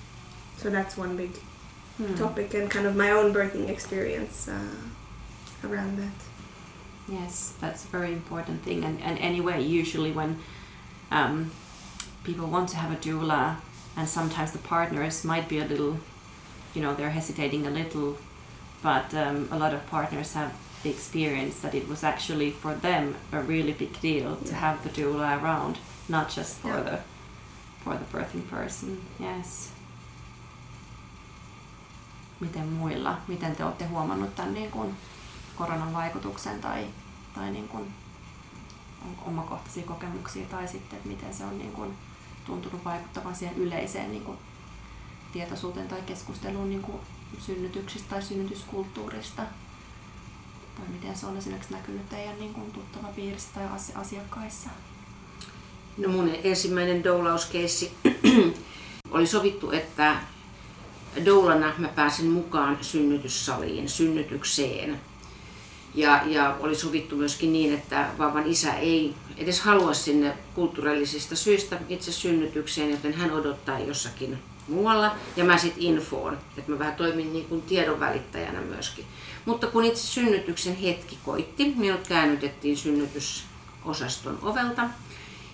so 0.61 0.71
that's 0.71 0.97
one 0.97 1.17
big 1.17 1.31
topic 2.17 2.55
and 2.55 2.71
kind 2.71 2.87
of 2.87 2.97
my 2.97 3.11
own 3.11 3.33
birthing 3.35 3.69
experience 3.69 4.49
uh, 4.49 5.69
around 5.69 5.99
that. 5.99 6.13
Yes, 7.09 7.55
that's 7.61 7.85
a 7.85 7.89
very 7.89 8.13
important 8.13 8.63
thing. 8.63 8.85
And, 8.85 9.01
and 9.03 9.19
anyway, 9.19 9.63
usually 9.63 10.13
when 10.13 10.39
um, 11.11 11.51
people 12.25 12.47
want 12.47 12.69
to 12.71 12.77
have 12.77 12.93
a 12.93 12.97
doula, 12.97 13.57
and 13.97 14.09
sometimes 14.09 14.53
the 14.53 14.59
partners 14.59 15.25
might 15.25 15.49
be 15.49 15.59
a 15.59 15.65
little, 15.65 15.99
you 16.75 16.81
know, 16.83 16.95
they're 16.95 17.11
hesitating 17.11 17.67
a 17.67 17.71
little, 17.71 18.17
but 18.83 19.13
um, 19.15 19.49
a 19.51 19.59
lot 19.59 19.75
of 19.75 19.85
partners 19.89 20.33
have 20.35 20.55
the 20.83 20.91
experience 20.91 21.61
that 21.61 21.75
it 21.75 21.87
was 21.89 22.03
actually 22.03 22.51
for 22.51 22.75
them 22.75 23.15
a 23.33 23.41
really 23.43 23.73
big 23.73 24.01
deal 24.01 24.37
to 24.37 24.55
have 24.55 24.83
the 24.85 24.89
doula 24.91 25.43
around, 25.43 25.77
not 26.09 26.31
just 26.31 26.57
for 26.59 26.69
Yeah. 26.69 26.83
the 26.83 27.01
for 27.85 27.95
the 27.95 28.05
birthing 28.19 28.47
person. 28.49 29.01
Yes. 29.19 29.73
Miten 32.41 32.69
muilla? 32.69 33.19
Miten 33.29 33.57
te 33.57 33.65
olette 33.65 33.87
huomannut 33.87 34.35
tämän 34.37 34.55
niin 34.55 34.71
kuin 34.71 34.97
koronan 35.57 35.93
vaikutuksen 35.93 36.61
tai, 36.61 36.87
tai 37.35 37.51
niin 37.51 37.69
kuin, 37.69 37.93
omakohtaisia 39.27 39.85
kokemuksia 39.85 40.47
tai 40.47 40.69
sitten, 40.69 40.97
että 40.97 41.09
miten 41.09 41.35
se 41.35 41.45
on 41.45 41.59
niin 41.59 41.73
kuin 41.73 41.95
tuntunut 42.47 42.85
vaikuttavan 42.85 43.35
siihen 43.35 43.57
yleiseen 43.57 44.11
niin 44.11 44.25
kuin 44.25 44.39
tietoisuuteen 45.33 45.89
tai 45.89 46.03
keskusteluun 46.03 46.71
niin 46.71 46.83
kuin 46.83 47.01
synnytyksistä 47.39 48.11
tai 48.11 48.23
synnytyskulttuurista? 48.23 49.43
Tai 50.77 50.89
miten 50.89 51.17
se 51.17 51.27
on 51.27 51.37
esimerkiksi 51.37 51.73
näkynyt 51.75 52.09
teidän 52.09 52.39
niin 52.39 52.55
kuin 52.55 52.73
tuttava 52.73 53.09
piirissä 53.09 53.49
tai 53.55 53.65
asiakkaissa? 53.95 54.71
No 55.97 56.09
mun 56.09 56.31
ensimmäinen 56.45 57.05
doulauskeissi 57.05 57.93
oli 59.11 59.27
sovittu, 59.27 59.71
että 59.71 60.17
doulana 61.25 61.73
mä 61.79 61.89
pääsin 61.89 62.27
mukaan 62.27 62.79
synnytyssaliin, 62.81 63.89
synnytykseen. 63.89 65.01
Ja, 65.95 66.23
ja 66.27 66.57
oli 66.61 66.75
sovittu 66.75 67.17
myöskin 67.17 67.53
niin, 67.53 67.75
että 67.75 68.09
vauvan 68.19 68.47
isä 68.47 68.75
ei 68.75 69.15
edes 69.37 69.61
halua 69.61 69.95
sinne 69.95 70.37
kulttuurillisista 70.55 71.37
syistä 71.37 71.79
itse 71.89 72.13
synnytykseen, 72.13 72.91
joten 72.91 73.15
hän 73.15 73.33
odottaa 73.33 73.79
jossakin 73.79 74.39
muualla 74.69 75.15
ja 75.37 75.45
mä 75.45 75.59
sitten 75.59 75.83
infoon, 75.83 76.39
että 76.59 76.73
mä 76.73 76.79
vähän 76.79 76.95
toimin 76.95 77.33
niin 77.33 77.45
kuin 77.45 77.63
tiedon 77.63 78.01
välittäjänä 78.01 78.61
myöskin. 78.61 79.05
Mutta 79.45 79.67
kun 79.67 79.85
itse 79.85 80.07
synnytyksen 80.07 80.77
hetki 80.77 81.19
koitti, 81.25 81.75
minut 81.77 82.07
käännytettiin 82.09 82.77
synnytysosaston 82.77 84.39
ovelta 84.43 84.83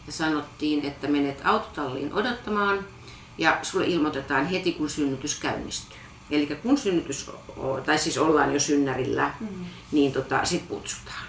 ja 0.06 0.12
sanottiin, 0.12 0.84
että 0.84 1.08
menet 1.08 1.40
autotalliin 1.44 2.12
odottamaan 2.12 2.84
ja 3.38 3.58
sulle 3.62 3.86
ilmoitetaan 3.86 4.46
heti 4.46 4.72
kun 4.72 4.90
synnytys 4.90 5.38
käynnistyy. 5.38 5.98
Eli 6.30 6.46
kun 6.46 6.78
synnytys, 6.78 7.30
tai 7.86 7.98
siis 7.98 8.18
ollaan 8.18 8.54
jo 8.54 8.60
synnärillä, 8.60 9.32
mm-hmm. 9.40 9.64
niin 9.92 10.12
tota, 10.12 10.44
sit 10.44 10.62
kutsutaan. 10.68 11.26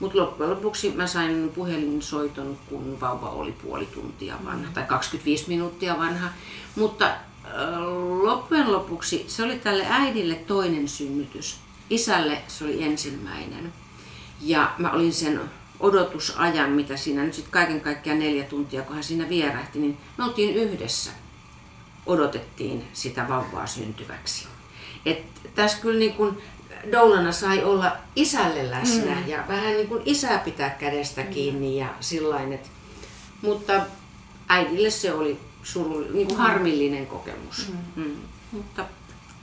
Mutta 0.00 0.18
loppujen 0.18 0.50
lopuksi 0.50 0.90
mä 0.90 1.06
sain 1.06 1.52
puhelinsoiton, 1.54 2.58
kun 2.68 3.00
vauva 3.00 3.28
oli 3.30 3.52
puoli 3.52 3.86
tuntia 3.86 4.34
vanha 4.44 4.72
tai 4.74 4.84
25 4.84 5.44
minuuttia 5.48 5.98
vanha. 5.98 6.28
Mutta 6.76 7.10
loppujen 8.22 8.72
lopuksi 8.72 9.24
se 9.28 9.42
oli 9.42 9.58
tälle 9.58 9.86
äidille 9.90 10.34
toinen 10.34 10.88
synnytys. 10.88 11.56
Isälle 11.90 12.42
se 12.48 12.64
oli 12.64 12.82
ensimmäinen. 12.82 13.72
Ja 14.40 14.74
mä 14.78 14.90
olin 14.90 15.12
sen 15.12 15.40
odotusajan, 15.80 16.70
mitä 16.70 16.96
siinä 16.96 17.24
nyt 17.24 17.34
sitten 17.34 17.52
kaiken 17.52 17.80
kaikkiaan 17.80 18.18
neljä 18.18 18.44
tuntia, 18.44 18.82
kun 18.82 18.94
hän 18.94 19.04
siinä 19.04 19.28
vierähti, 19.28 19.78
niin 19.78 19.96
me 20.18 20.24
oltiin 20.24 20.54
yhdessä. 20.54 21.10
Odotettiin 22.08 22.88
sitä 22.92 23.28
vauvaa 23.28 23.66
syntyväksi. 23.66 24.48
Et 25.06 25.24
tässä 25.54 25.78
kyllä 25.78 25.98
niin 25.98 26.14
kun 26.14 26.42
Doulana 26.92 27.32
sai 27.32 27.64
olla 27.64 27.96
isälle 28.16 28.70
läsnä 28.70 29.14
mm. 29.14 29.28
ja 29.28 29.44
vähän 29.48 29.72
niin 29.72 29.88
kuin 29.88 30.02
isää 30.06 30.38
pitää 30.38 30.70
kädestä 30.70 31.22
mm. 31.22 31.28
kiinni 31.28 31.78
ja 31.78 31.94
sillain, 32.00 32.58
mutta 33.42 33.80
äidille 34.48 34.90
se 34.90 35.12
oli 35.12 35.40
suru, 35.62 36.00
niin 36.00 36.26
kuin 36.26 36.38
mm. 36.38 36.42
harmillinen 36.42 37.06
kokemus. 37.06 37.72
Mm. 37.96 38.04
Mm. 38.04 38.16
Mutta 38.52 38.84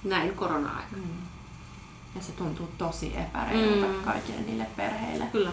näin 0.04 0.36
korona-aika. 0.36 0.96
Mm. 0.96 1.04
Ja 2.16 2.22
se 2.22 2.32
tuntuu 2.32 2.70
tosi 2.78 3.14
epäreilulta 3.18 3.88
mm. 3.88 4.04
kaikille 4.04 4.42
niille 4.42 4.68
perheille, 4.76 5.26
Kyllä. 5.32 5.52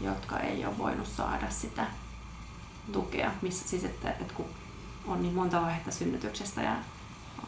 jotka 0.00 0.40
ei 0.40 0.64
ole 0.64 0.78
voinut 0.78 1.06
saada 1.06 1.50
sitä 1.50 1.86
tukea. 2.92 3.30
Missä 3.42 3.68
siis, 3.68 3.84
että, 3.84 4.10
että 4.10 4.34
kun 4.34 4.46
on 5.06 5.22
niin 5.22 5.34
monta 5.34 5.62
vaihetta 5.62 5.90
synnytyksestä 5.90 6.62
ja 6.62 6.76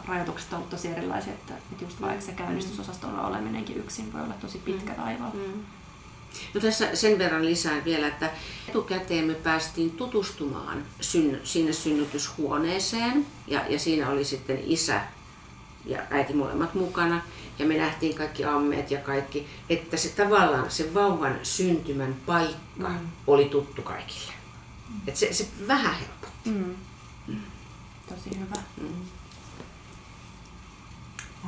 rajoitukset 0.08 0.52
on 0.52 0.62
tosi 0.62 0.88
erilaisia, 0.88 1.32
että, 1.32 1.54
että 1.72 1.84
just 1.84 2.00
vaikka 2.00 2.24
se 2.24 2.32
käynnistysosastolla 2.32 3.26
oleminenkin 3.26 3.76
yksin 3.76 4.12
voi 4.12 4.22
olla 4.22 4.34
tosi 4.34 4.58
pitkä 4.58 4.94
taival. 4.94 5.30
Mm. 5.30 5.64
No 6.54 6.60
tässä 6.60 6.96
sen 6.96 7.18
verran 7.18 7.44
lisään 7.44 7.84
vielä, 7.84 8.08
että 8.08 8.30
etukäteen 8.68 9.24
me 9.24 9.34
päästiin 9.34 9.90
tutustumaan 9.90 10.84
synny, 11.00 11.40
sinne 11.44 11.72
synnytyshuoneeseen 11.72 13.26
ja, 13.46 13.64
ja 13.68 13.78
siinä 13.78 14.10
oli 14.10 14.24
sitten 14.24 14.58
isä 14.66 15.00
ja 15.86 16.02
äiti 16.10 16.32
molemmat 16.32 16.74
mukana 16.74 17.22
ja 17.58 17.66
me 17.66 17.76
nähtiin 17.76 18.14
kaikki 18.14 18.44
ammeet 18.44 18.90
ja 18.90 18.98
kaikki, 18.98 19.46
että 19.70 19.96
se 19.96 20.08
tavallaan 20.08 20.70
se 20.70 20.94
vauvan 20.94 21.38
syntymän 21.42 22.16
paikka 22.26 22.88
mm. 22.88 23.08
oli 23.26 23.44
tuttu 23.44 23.82
kaikille. 23.82 24.32
Mm. 24.88 25.00
Että 25.06 25.20
se, 25.20 25.32
se 25.32 25.46
vähän 25.68 25.94
helpotti. 25.94 26.50
Mm. 26.50 26.74
Mm. 27.28 27.40
Tosi 28.08 28.38
hyvä. 28.38 28.62
Mm 28.80 29.04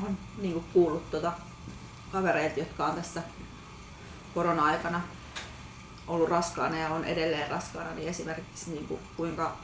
olen 0.03 0.19
niin 0.39 0.53
kuin 0.53 0.65
kuullut 0.73 1.11
tuota 1.11 1.33
kavereilta, 2.13 2.61
jotka 2.61 2.87
on 2.87 2.95
tässä 2.95 3.23
korona-aikana 4.35 5.01
ollut 6.07 6.29
raskaana 6.29 6.79
ja 6.79 6.89
on 6.89 7.05
edelleen 7.05 7.51
raskaana, 7.51 7.95
niin 7.95 8.09
esimerkiksi 8.09 8.71
niin 8.71 8.87
kuin, 8.87 9.01
kuinka 9.17 9.57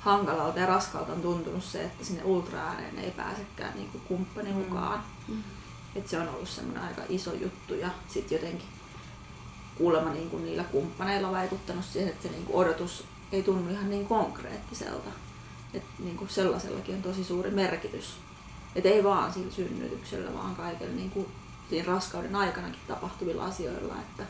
hankalalta 0.00 0.58
ja 0.58 0.66
raskalta 0.66 1.12
on 1.12 1.22
tuntunut 1.22 1.64
se, 1.64 1.84
että 1.84 2.04
sinne 2.04 2.24
ultraääneen 2.24 2.98
ei 2.98 3.10
pääsekään 3.10 3.74
niin 3.74 3.88
kuin 3.88 4.04
kumppani 4.08 4.52
mm. 4.52 4.56
mukaan. 4.56 5.04
Mm. 5.28 5.42
Et 5.94 6.08
se 6.08 6.20
on 6.20 6.28
ollut 6.28 6.48
semmoinen 6.48 6.82
aika 6.82 7.02
iso 7.08 7.34
juttu 7.34 7.74
ja 7.74 7.88
sitten 8.08 8.36
jotenkin 8.36 8.68
kuulemma 9.78 10.10
niin 10.10 10.30
kuin 10.30 10.44
niillä 10.44 10.64
kumppaneilla 10.64 11.32
vaikuttanut 11.32 11.84
siihen, 11.84 12.08
että 12.08 12.22
se 12.22 12.28
niin 12.28 12.44
kuin 12.44 12.56
odotus 12.56 13.04
ei 13.32 13.42
tunnu 13.42 13.70
ihan 13.70 13.90
niin 13.90 14.06
konkreettiselta. 14.06 15.10
Et 15.74 15.82
niin 15.98 16.16
kuin 16.16 16.28
sellaisellakin 16.28 16.94
on 16.94 17.02
tosi 17.02 17.24
suuri 17.24 17.50
merkitys 17.50 18.16
et 18.76 18.86
ei 18.86 19.04
vaan 19.04 19.32
sillä 19.32 19.52
synnytyksellä, 19.52 20.34
vaan 20.34 20.56
kaikilla 20.56 20.94
niin 20.94 21.10
kuin 21.10 21.28
siinä 21.70 21.86
raskauden 21.86 22.36
aikanakin 22.36 22.80
tapahtuvilla 22.88 23.44
asioilla, 23.44 23.94
että 23.94 24.22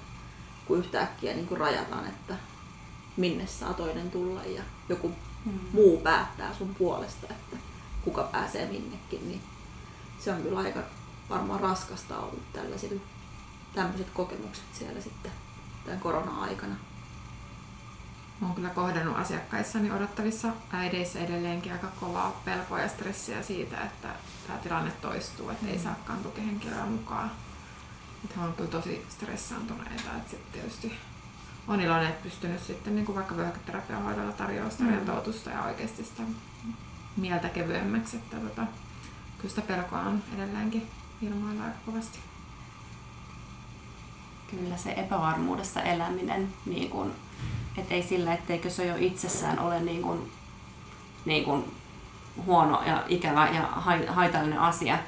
kun 0.66 0.78
yhtäkkiä 0.78 1.34
niin 1.34 1.46
kuin 1.46 1.60
rajataan, 1.60 2.06
että 2.06 2.34
minne 3.16 3.46
saa 3.46 3.74
toinen 3.74 4.10
tulla 4.10 4.44
ja 4.44 4.62
joku 4.88 5.08
mm. 5.44 5.60
muu 5.72 5.98
päättää 5.98 6.54
sun 6.54 6.74
puolesta, 6.74 7.26
että 7.30 7.56
kuka 8.04 8.22
pääsee 8.22 8.66
minnekin, 8.66 9.28
niin 9.28 9.40
se 10.18 10.32
on 10.32 10.42
kyllä 10.42 10.58
aika 10.58 10.80
varmaan 11.30 11.60
raskasta 11.60 12.18
ollut 12.18 12.52
tällaiset 12.52 13.02
tämmöiset 13.74 14.10
kokemukset 14.10 14.64
siellä 14.72 15.00
sitten 15.00 15.32
tämän 15.84 16.00
korona-aikana. 16.00 16.74
Olen 18.42 18.54
kyllä 18.54 18.70
kohdannut 18.70 19.18
asiakkaissani 19.18 19.90
odottavissa 19.90 20.48
äideissä 20.70 21.18
edelleenkin 21.18 21.72
aika 21.72 21.86
kovaa 22.00 22.40
pelkoa 22.44 22.80
ja 22.80 22.88
stressiä 22.88 23.42
siitä, 23.42 23.80
että 23.84 24.08
tämä 24.46 24.58
tilanne 24.58 24.90
toistuu, 24.90 25.50
että 25.50 25.66
ei 25.66 25.76
mm. 25.76 25.82
saakaan 25.82 26.18
tukihenkilöä 26.18 26.86
mukaan. 26.86 27.30
Että 28.24 28.40
he 28.40 28.46
on 28.46 28.52
kyllä 28.52 28.70
tosi 28.70 29.06
stressaantuneita. 29.08 30.16
Että 30.16 30.30
sitten 30.30 30.52
tietysti 30.52 30.92
on 31.68 31.80
iloinen, 31.80 32.08
että 32.08 32.22
pystynyt 32.22 32.62
sitten 32.62 32.94
niin 32.94 33.06
kuin 33.06 33.16
vaikka 33.16 33.36
vyöhyketerapian 33.36 34.02
hoidolla 34.02 34.32
tarjoamaan 34.32 34.72
sitä 34.72 34.84
mm. 34.84 34.90
rentoutusta 34.90 35.50
ja 35.50 35.62
oikeasti 35.62 36.04
sitä 36.04 36.22
mieltä 37.16 37.48
kevyemmäksi. 37.48 38.16
Että 38.16 38.36
tota, 38.36 38.62
kyllä 39.38 39.50
sitä 39.50 39.62
pelkoa 39.62 40.00
on 40.00 40.22
edelleenkin 40.36 40.88
ilmoilla 41.22 41.64
aika 41.64 41.78
kovasti. 41.86 42.18
Kyllä 44.50 44.76
se 44.76 44.92
epävarmuudessa 44.92 45.82
eläminen 45.82 46.48
niin 46.66 46.90
kuin 46.90 47.12
et 47.76 47.92
ei 47.92 48.02
sillä, 48.02 48.34
etteikö 48.34 48.70
se 48.70 48.86
jo 48.86 48.94
itsessään 48.98 49.58
ole 49.58 49.80
niin 49.80 50.02
kuin, 50.02 50.32
niin 51.24 51.44
kuin 51.44 51.64
huono 52.46 52.82
ja 52.86 53.02
ikävä 53.08 53.48
ja 53.48 53.68
haitallinen 54.08 54.58
asia, 54.58 54.98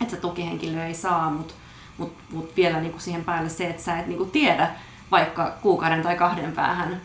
että 0.00 0.14
se 0.14 0.20
tukihenkilö 0.20 0.86
ei 0.86 0.94
saa, 0.94 1.30
mutta 1.30 1.54
mut, 1.98 2.12
mut 2.30 2.56
vielä 2.56 2.80
niin 2.80 2.92
kuin 2.92 3.02
siihen 3.02 3.24
päälle 3.24 3.48
se, 3.48 3.66
että 3.66 3.82
sä 3.82 3.98
et 3.98 4.06
niin 4.06 4.18
kuin 4.18 4.30
tiedä 4.30 4.70
vaikka 5.10 5.52
kuukauden 5.62 6.02
tai 6.02 6.16
kahden 6.16 6.52
päähän, 6.52 7.00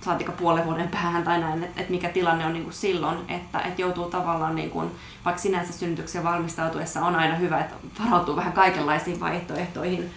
saatika 0.00 0.32
puolen 0.32 0.64
vuoden 0.64 0.88
päähän 0.88 1.24
tai 1.24 1.40
näin, 1.40 1.64
että, 1.64 1.80
että 1.80 1.92
mikä 1.92 2.08
tilanne 2.08 2.46
on 2.46 2.52
niin 2.52 2.62
kuin 2.62 2.74
silloin, 2.74 3.18
että, 3.28 3.60
että 3.60 3.80
joutuu 3.80 4.10
tavallaan, 4.10 4.56
niin 4.56 4.70
kuin, 4.70 4.90
vaikka 5.24 5.42
sinänsä 5.42 5.72
synnytykseen 5.72 6.24
valmistautuessa 6.24 7.04
on 7.04 7.16
aina 7.16 7.34
hyvä, 7.34 7.60
että 7.60 7.74
varautuu 8.04 8.36
vähän 8.36 8.52
kaikenlaisiin 8.52 9.20
vaihtoehtoihin, 9.20 10.10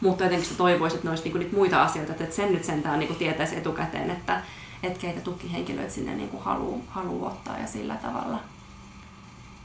mutta 0.00 0.24
jotenkin 0.24 0.48
sä 0.48 0.54
toivoisit, 0.54 0.98
että 0.98 1.10
ne 1.10 1.16
niinku 1.24 1.38
niitä 1.38 1.56
muita 1.56 1.82
asioita, 1.82 2.12
että 2.12 2.36
sen 2.36 2.52
nyt 2.52 2.64
sentään 2.64 2.98
niinku 2.98 3.14
tietäisi 3.14 3.56
etukäteen, 3.56 4.10
että 4.10 4.40
et 4.82 4.98
keitä 4.98 5.20
tukihenkilöitä 5.20 5.92
sinne 5.92 6.14
niinku 6.14 6.38
haluaa 6.38 6.80
haluu 6.88 7.26
ottaa 7.26 7.58
ja 7.58 7.66
sillä 7.66 7.94
tavalla. 7.94 8.38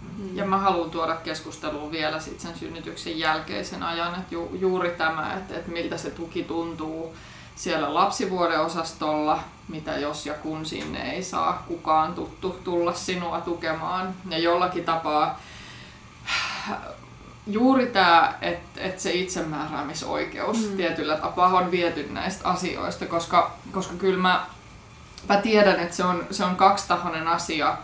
Mm. 0.02 0.38
Ja 0.38 0.46
mä 0.46 0.58
haluan 0.58 0.92
tuoda 0.92 1.16
keskusteluun 1.16 1.92
vielä 1.92 2.20
sit 2.20 2.40
sen 2.40 2.58
synnytyksen 2.58 3.20
jälkeisen 3.20 3.84
ajan, 3.84 4.16
että 4.16 4.36
ju, 4.36 4.58
juuri 4.60 4.92
tämä, 4.92 5.34
että, 5.34 5.56
että 5.56 5.72
miltä 5.72 5.98
se 5.98 6.10
tuki 6.10 6.44
tuntuu 6.44 7.16
siellä 7.56 7.94
lapsivuodeosastolla, 7.94 9.40
mitä 9.68 9.98
jos 9.98 10.26
ja 10.26 10.34
kun 10.34 10.66
sinne 10.66 11.12
ei 11.12 11.24
saa 11.24 11.64
kukaan 11.68 12.14
tuttu 12.14 12.60
tulla 12.64 12.94
sinua 12.94 13.42
tukemaan. 13.42 14.14
Ja 14.30 14.38
jollakin 14.38 14.86
tapaa 14.86 15.40
juuri 17.48 17.88
tämä, 17.88 18.34
että 18.42 18.82
et 18.82 19.00
se 19.00 19.12
itsemääräämisoikeus 19.12 20.70
mm. 20.70 20.78
tietyllä 20.78 21.18
tapaa 21.18 21.58
on 21.58 21.72
viety 21.72 22.08
näistä 22.12 22.50
asioista, 22.50 23.06
koska, 23.06 23.52
koska 23.72 23.94
kyllä 23.96 24.20
mä 24.20 24.46
mä 25.30 25.38
tiedän, 25.38 25.80
että 25.80 25.96
se 25.96 26.04
on, 26.04 26.26
se 26.32 26.46
on 26.46 26.56
kaksitahoinen 26.56 27.28
asia. 27.28 27.78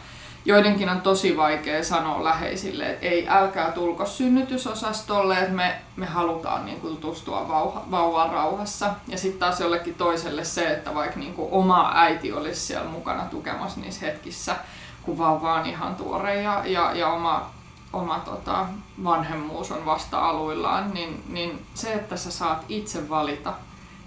Joidenkin 0.46 0.90
on 0.90 1.02
tosi 1.02 1.38
vaikea 1.38 1.84
sanoa 1.84 2.24
läheisille, 2.24 2.90
että 2.90 3.06
ei, 3.06 3.30
älkää 3.30 3.72
tulko 3.72 4.06
synnytysosastolle, 4.06 5.40
että 5.40 5.54
me, 5.54 5.82
me 5.96 6.06
halutaan 6.06 6.66
niin 6.66 6.82
kuin, 6.82 6.98
tutustua 6.98 7.48
vauha, 7.48 7.84
vauvaan 7.92 8.30
rauhassa. 8.30 8.94
Ja 9.08 9.18
sitten 9.18 9.40
taas 9.40 9.60
jollekin 9.60 9.96
toiselle 9.96 10.44
se, 10.44 10.68
että 10.68 10.96
vaikka 10.96 11.20
niin 11.20 11.34
kuin, 11.34 11.52
oma 11.52 11.92
äiti 11.96 12.34
olisi 12.34 12.60
siellä 12.62 12.90
mukana 12.90 13.26
tukemassa 13.26 13.80
niissä 13.80 14.06
hetkissä, 14.06 14.56
kun 15.04 15.18
vauva 15.18 15.54
on 15.54 15.66
ihan 15.66 15.96
tuore 15.96 16.42
ja, 16.42 16.62
ja, 16.66 16.92
ja 16.94 17.08
oma, 17.08 17.52
oma 17.94 18.20
tota, 18.20 18.66
vanhemmuus 19.04 19.72
on 19.72 19.86
vasta 19.86 20.20
aluillaan, 20.30 20.94
niin, 20.94 21.24
niin 21.30 21.66
se, 21.74 21.94
että 21.94 22.18
sä 22.18 22.32
saat 22.32 22.66
itse 22.70 23.10
valita, 23.10 23.54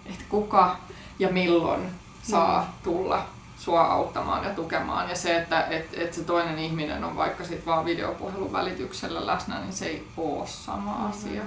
että 0.06 0.24
kuka 0.28 0.76
ja 1.18 1.28
milloin 1.28 1.90
saa 2.22 2.60
mm. 2.60 2.68
tulla 2.82 3.26
sua 3.58 3.84
auttamaan 3.84 4.44
ja 4.44 4.50
tukemaan. 4.50 5.08
Ja 5.08 5.16
se, 5.16 5.36
että 5.36 5.66
et, 5.66 5.88
et 5.98 6.14
se 6.14 6.24
toinen 6.24 6.58
ihminen 6.58 7.04
on 7.04 7.16
vaikka 7.16 7.44
sit 7.44 7.66
vaan 7.66 7.84
videopuhelun 7.84 8.52
välityksellä 8.52 9.26
läsnä, 9.26 9.60
niin 9.60 9.72
se 9.72 9.86
ei 9.86 10.08
ole 10.16 10.46
sama 10.46 10.90
mm-hmm. 10.90 11.10
asia. 11.10 11.42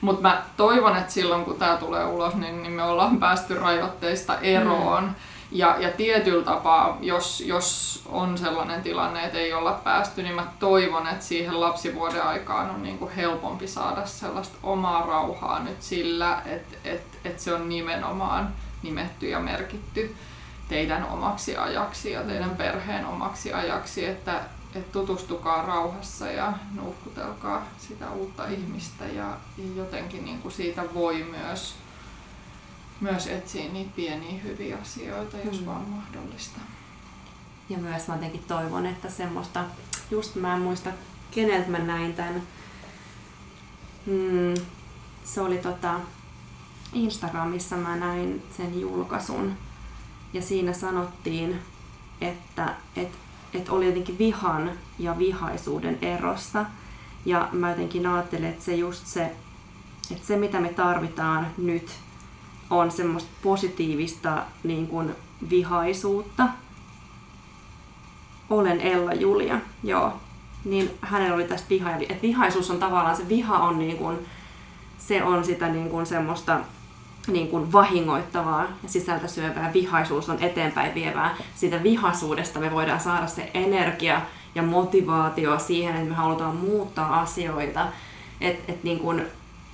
Mutta 0.00 0.22
mä 0.22 0.42
toivon, 0.56 0.96
että 0.96 1.12
silloin 1.12 1.44
kun 1.44 1.58
tämä 1.58 1.76
tulee 1.76 2.04
ulos, 2.04 2.34
niin, 2.34 2.62
niin 2.62 2.72
me 2.72 2.82
ollaan 2.82 3.18
päästy 3.18 3.54
rajoitteista 3.54 4.38
eroon. 4.38 5.04
Mm. 5.04 5.14
Ja, 5.50 5.76
ja 5.78 5.90
tietyllä 5.90 6.44
tapaa, 6.44 6.98
jos, 7.00 7.40
jos 7.40 8.02
on 8.06 8.38
sellainen 8.38 8.82
tilanne, 8.82 9.24
että 9.24 9.38
ei 9.38 9.52
olla 9.52 9.72
päästy, 9.72 10.22
niin 10.22 10.34
mä 10.34 10.46
toivon, 10.58 11.06
että 11.06 11.24
siihen 11.24 11.60
lapsivuoden 11.60 12.22
aikaan 12.22 12.70
on 12.70 12.82
niin 12.82 12.98
kuin 12.98 13.10
helpompi 13.10 13.66
saada 13.66 14.06
sellaista 14.06 14.58
omaa 14.62 15.06
rauhaa 15.06 15.62
nyt 15.62 15.82
sillä, 15.82 16.42
että 16.46 16.76
että 16.84 17.18
että 17.24 17.42
se 17.42 17.54
on 17.54 17.68
nimenomaan 17.68 18.54
nimetty 18.82 19.28
ja 19.28 19.40
merkitty 19.40 20.16
teidän 20.68 21.08
omaksi 21.08 21.56
ajaksi 21.56 22.10
ja 22.10 22.22
teidän 22.22 22.50
perheen 22.50 23.06
omaksi 23.06 23.52
ajaksi, 23.52 24.06
että, 24.06 24.40
että 24.74 24.92
tutustukaa 24.92 25.62
rauhassa 25.62 26.26
ja 26.26 26.52
nuhkutelkaa 26.74 27.66
sitä 27.78 28.10
uutta 28.10 28.46
ihmistä 28.46 29.04
ja, 29.06 29.36
jotenkin 29.76 30.24
niin 30.24 30.42
kuin 30.42 30.52
siitä 30.52 30.94
voi 30.94 31.22
myös, 31.22 31.74
myös 33.00 33.26
etsiä 33.26 33.72
niitä 33.72 33.90
pieniä 33.96 34.40
hyviä 34.42 34.78
asioita, 34.82 35.36
jos 35.44 35.60
mm. 35.60 35.66
vaan 35.66 35.88
mahdollista. 35.88 36.60
Ja 37.68 37.78
myös 37.78 38.08
mä 38.08 38.14
jotenkin 38.14 38.44
toivon, 38.48 38.86
että 38.86 39.10
semmoista, 39.10 39.64
just 40.10 40.34
mä 40.34 40.54
en 40.54 40.62
muista 40.62 40.90
keneltä 41.30 41.70
mä 41.70 41.78
näin 41.78 42.14
tämän, 42.14 42.42
mm, 44.06 44.54
se 45.24 45.40
oli 45.40 45.58
tota, 45.58 46.00
Instagramissa 46.92 47.76
mä 47.76 47.96
näin 47.96 48.42
sen 48.56 48.80
julkaisun 48.80 49.56
ja 50.32 50.42
siinä 50.42 50.72
sanottiin, 50.72 51.58
että 52.20 52.74
et, 52.96 53.08
et 53.54 53.68
oli 53.68 53.86
jotenkin 53.86 54.18
vihan 54.18 54.70
ja 54.98 55.18
vihaisuuden 55.18 55.98
erosta. 56.02 56.66
Ja 57.24 57.48
mä 57.52 57.70
jotenkin 57.70 58.06
ajattelen, 58.06 58.50
että 58.50 58.64
se 58.64 58.74
just 58.74 59.06
se, 59.06 59.32
että 60.10 60.26
se 60.26 60.36
mitä 60.36 60.60
me 60.60 60.68
tarvitaan 60.68 61.46
nyt 61.58 61.90
on 62.70 62.90
semmoista 62.90 63.30
positiivista 63.42 64.42
niin 64.64 64.86
kuin 64.86 65.14
vihaisuutta. 65.50 66.48
Olen 68.50 68.80
Ella 68.80 69.12
Julia, 69.12 69.60
joo. 69.84 70.12
Niin 70.64 70.90
hänellä 71.00 71.34
oli 71.34 71.44
tästä 71.44 71.68
viha, 71.70 71.90
että 71.90 72.22
vihaisuus 72.22 72.70
on 72.70 72.78
tavallaan, 72.78 73.16
se 73.16 73.28
viha 73.28 73.58
on 73.58 73.78
niin 73.78 73.96
kuin, 73.96 74.18
se 74.98 75.22
on 75.24 75.44
sitä 75.44 75.68
niin 75.68 75.88
kuin 75.88 76.06
semmoista 76.06 76.60
niin 77.26 77.48
kuin 77.48 77.72
vahingoittavaa 77.72 78.62
ja 78.82 78.88
sisältä 78.88 79.28
syövää 79.28 79.72
vihaisuus 79.72 80.28
on 80.28 80.38
eteenpäin 80.40 80.94
vievää. 80.94 81.36
Siitä 81.54 81.82
vihaisuudesta 81.82 82.60
me 82.60 82.72
voidaan 82.72 83.00
saada 83.00 83.26
se 83.26 83.50
energia 83.54 84.20
ja 84.54 84.62
motivaatio 84.62 85.58
siihen, 85.58 85.96
että 85.96 86.08
me 86.08 86.14
halutaan 86.14 86.56
muuttaa 86.56 87.20
asioita. 87.20 87.86
Et, 88.40 88.70
et 88.70 88.84
niin 88.84 88.98
kuin, 88.98 89.26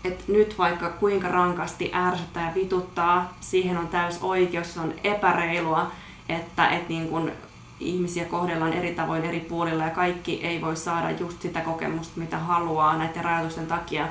et 0.05 0.29
nyt 0.29 0.59
vaikka 0.59 0.90
kuinka 0.90 1.29
rankasti 1.29 1.90
ärsyttää 1.95 2.49
ja 2.49 2.55
vituttaa, 2.55 3.37
siihen 3.40 3.79
on 3.79 3.88
täys 3.88 4.19
oikeus, 4.23 4.75
se 4.75 4.81
on 4.81 4.95
epäreilua, 5.05 5.90
että 6.29 6.69
et 6.69 6.88
niin 6.88 7.09
kuin 7.09 7.33
ihmisiä 7.81 8.25
kohdellaan 8.25 8.73
eri 8.73 8.95
tavoin 8.95 9.25
eri 9.25 9.40
puolilla 9.40 9.85
ja 9.85 9.90
kaikki 9.90 10.47
ei 10.47 10.61
voi 10.61 10.77
saada 10.77 11.11
just 11.11 11.43
sitä 11.43 11.61
kokemusta, 11.61 12.21
mitä 12.21 12.38
haluaa 12.38 12.99
näiden 12.99 13.25
rajoitusten 13.25 13.67
takia. 13.67 14.09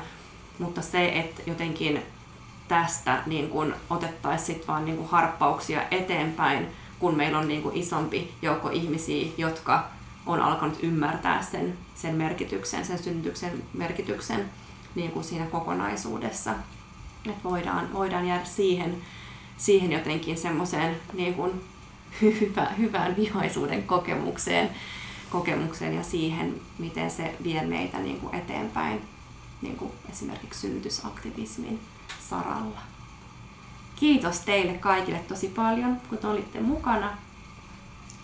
Mutta 0.59 0.81
se, 0.81 1.07
että 1.07 1.41
jotenkin 1.45 2.01
tästä 2.67 3.23
niin 3.25 3.49
kuin 3.49 3.73
otettaisiin 3.89 4.45
sit 4.45 4.67
vaan 4.67 4.85
niin 4.85 4.97
kuin 4.97 5.09
harppauksia 5.09 5.81
eteenpäin, 5.91 6.67
kun 6.99 7.15
meillä 7.15 7.39
on 7.39 7.47
niin 7.47 7.61
kuin 7.61 7.77
isompi 7.77 8.33
joukko 8.41 8.69
ihmisiä, 8.69 9.31
jotka 9.37 9.87
on 10.25 10.41
alkanut 10.41 10.79
ymmärtää 10.83 11.41
sen, 11.41 11.77
sen 11.95 12.15
merkityksen, 12.15 12.85
sen 12.85 13.03
synnytyksen 13.03 13.63
merkityksen 13.73 14.49
niin 14.95 15.11
kuin 15.11 15.23
siinä 15.23 15.45
kokonaisuudessa. 15.45 16.51
Että 17.25 17.43
voidaan, 17.43 17.93
voidaan 17.93 18.27
jäädä 18.27 18.45
siihen, 18.45 19.01
siihen 19.57 19.91
jotenkin 19.91 20.37
semmoiseen 20.37 20.95
niin 21.13 21.33
kuin 21.33 21.63
hyvä, 22.21 22.65
hyvään 22.77 23.15
vihaisuuden 23.15 23.83
kokemukseen, 23.83 24.69
kokemukseen 25.29 25.95
ja 25.95 26.03
siihen, 26.03 26.61
miten 26.79 27.11
se 27.11 27.35
vie 27.43 27.65
meitä 27.65 27.99
niin 27.99 28.19
kuin 28.19 28.35
eteenpäin 28.35 29.01
niin 29.61 29.75
kuin 29.75 29.91
esimerkiksi 30.11 30.59
synnytysaktivismin 30.59 31.79
saralla. 32.29 32.81
Kiitos 33.95 34.39
teille 34.39 34.73
kaikille 34.73 35.19
tosi 35.19 35.47
paljon, 35.47 36.01
kun 36.09 36.17
te 36.17 36.27
olitte 36.27 36.59
mukana. 36.59 37.17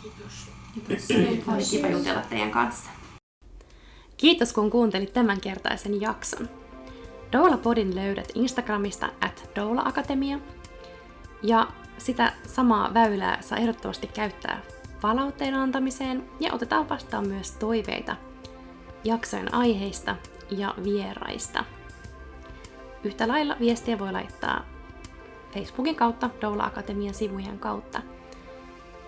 Kiitos. 0.02 0.50
Kiitos. 0.74 1.08
Oli 1.48 1.64
kiva 1.70 1.88
jutella 1.88 2.22
teidän 2.22 2.52
kanssa. 2.52 2.90
Kiitos 4.18 4.54
kun 4.54 4.70
kuuntelit 4.70 5.14
tämänkertaisen 5.14 6.02
jakson. 6.02 6.59
Doula 7.32 7.58
Podin 7.58 7.96
löydät 7.96 8.32
Instagramista 8.36 9.10
at 9.22 9.50
Doula 9.56 9.82
Akatemia. 9.86 10.40
Ja 11.44 11.68
sitä 11.98 12.34
samaa 12.48 12.94
väylää 12.94 13.42
saa 13.42 13.58
ehdottomasti 13.58 14.08
käyttää 14.08 14.62
palautteen 15.02 15.56
antamiseen 15.56 16.26
ja 16.40 16.54
otetaan 16.54 16.90
vastaan 16.90 17.28
myös 17.28 17.52
toiveita 17.52 18.16
jaksojen 19.04 19.54
aiheista 19.54 20.16
ja 20.50 20.76
vieraista. 20.84 21.66
Yhtä 23.04 23.28
lailla 23.28 23.56
viestiä 23.60 24.00
voi 24.00 24.12
laittaa 24.12 24.66
Facebookin 25.54 25.96
kautta, 25.96 26.30
Doula 26.42 26.64
Akatemian 26.64 27.14
sivujen 27.14 27.60
kautta. 27.60 28.02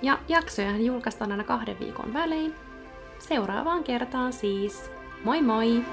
Ja 0.02 0.20
jaksojahan 0.28 0.86
julkaistaan 0.86 1.32
aina 1.32 1.44
kahden 1.44 1.80
viikon 1.80 2.14
välein. 2.14 2.56
Seuraavaan 3.20 3.84
kertaan 3.84 4.34
siis. 4.34 4.92
Moi 5.24 5.42
moi! 5.42 5.84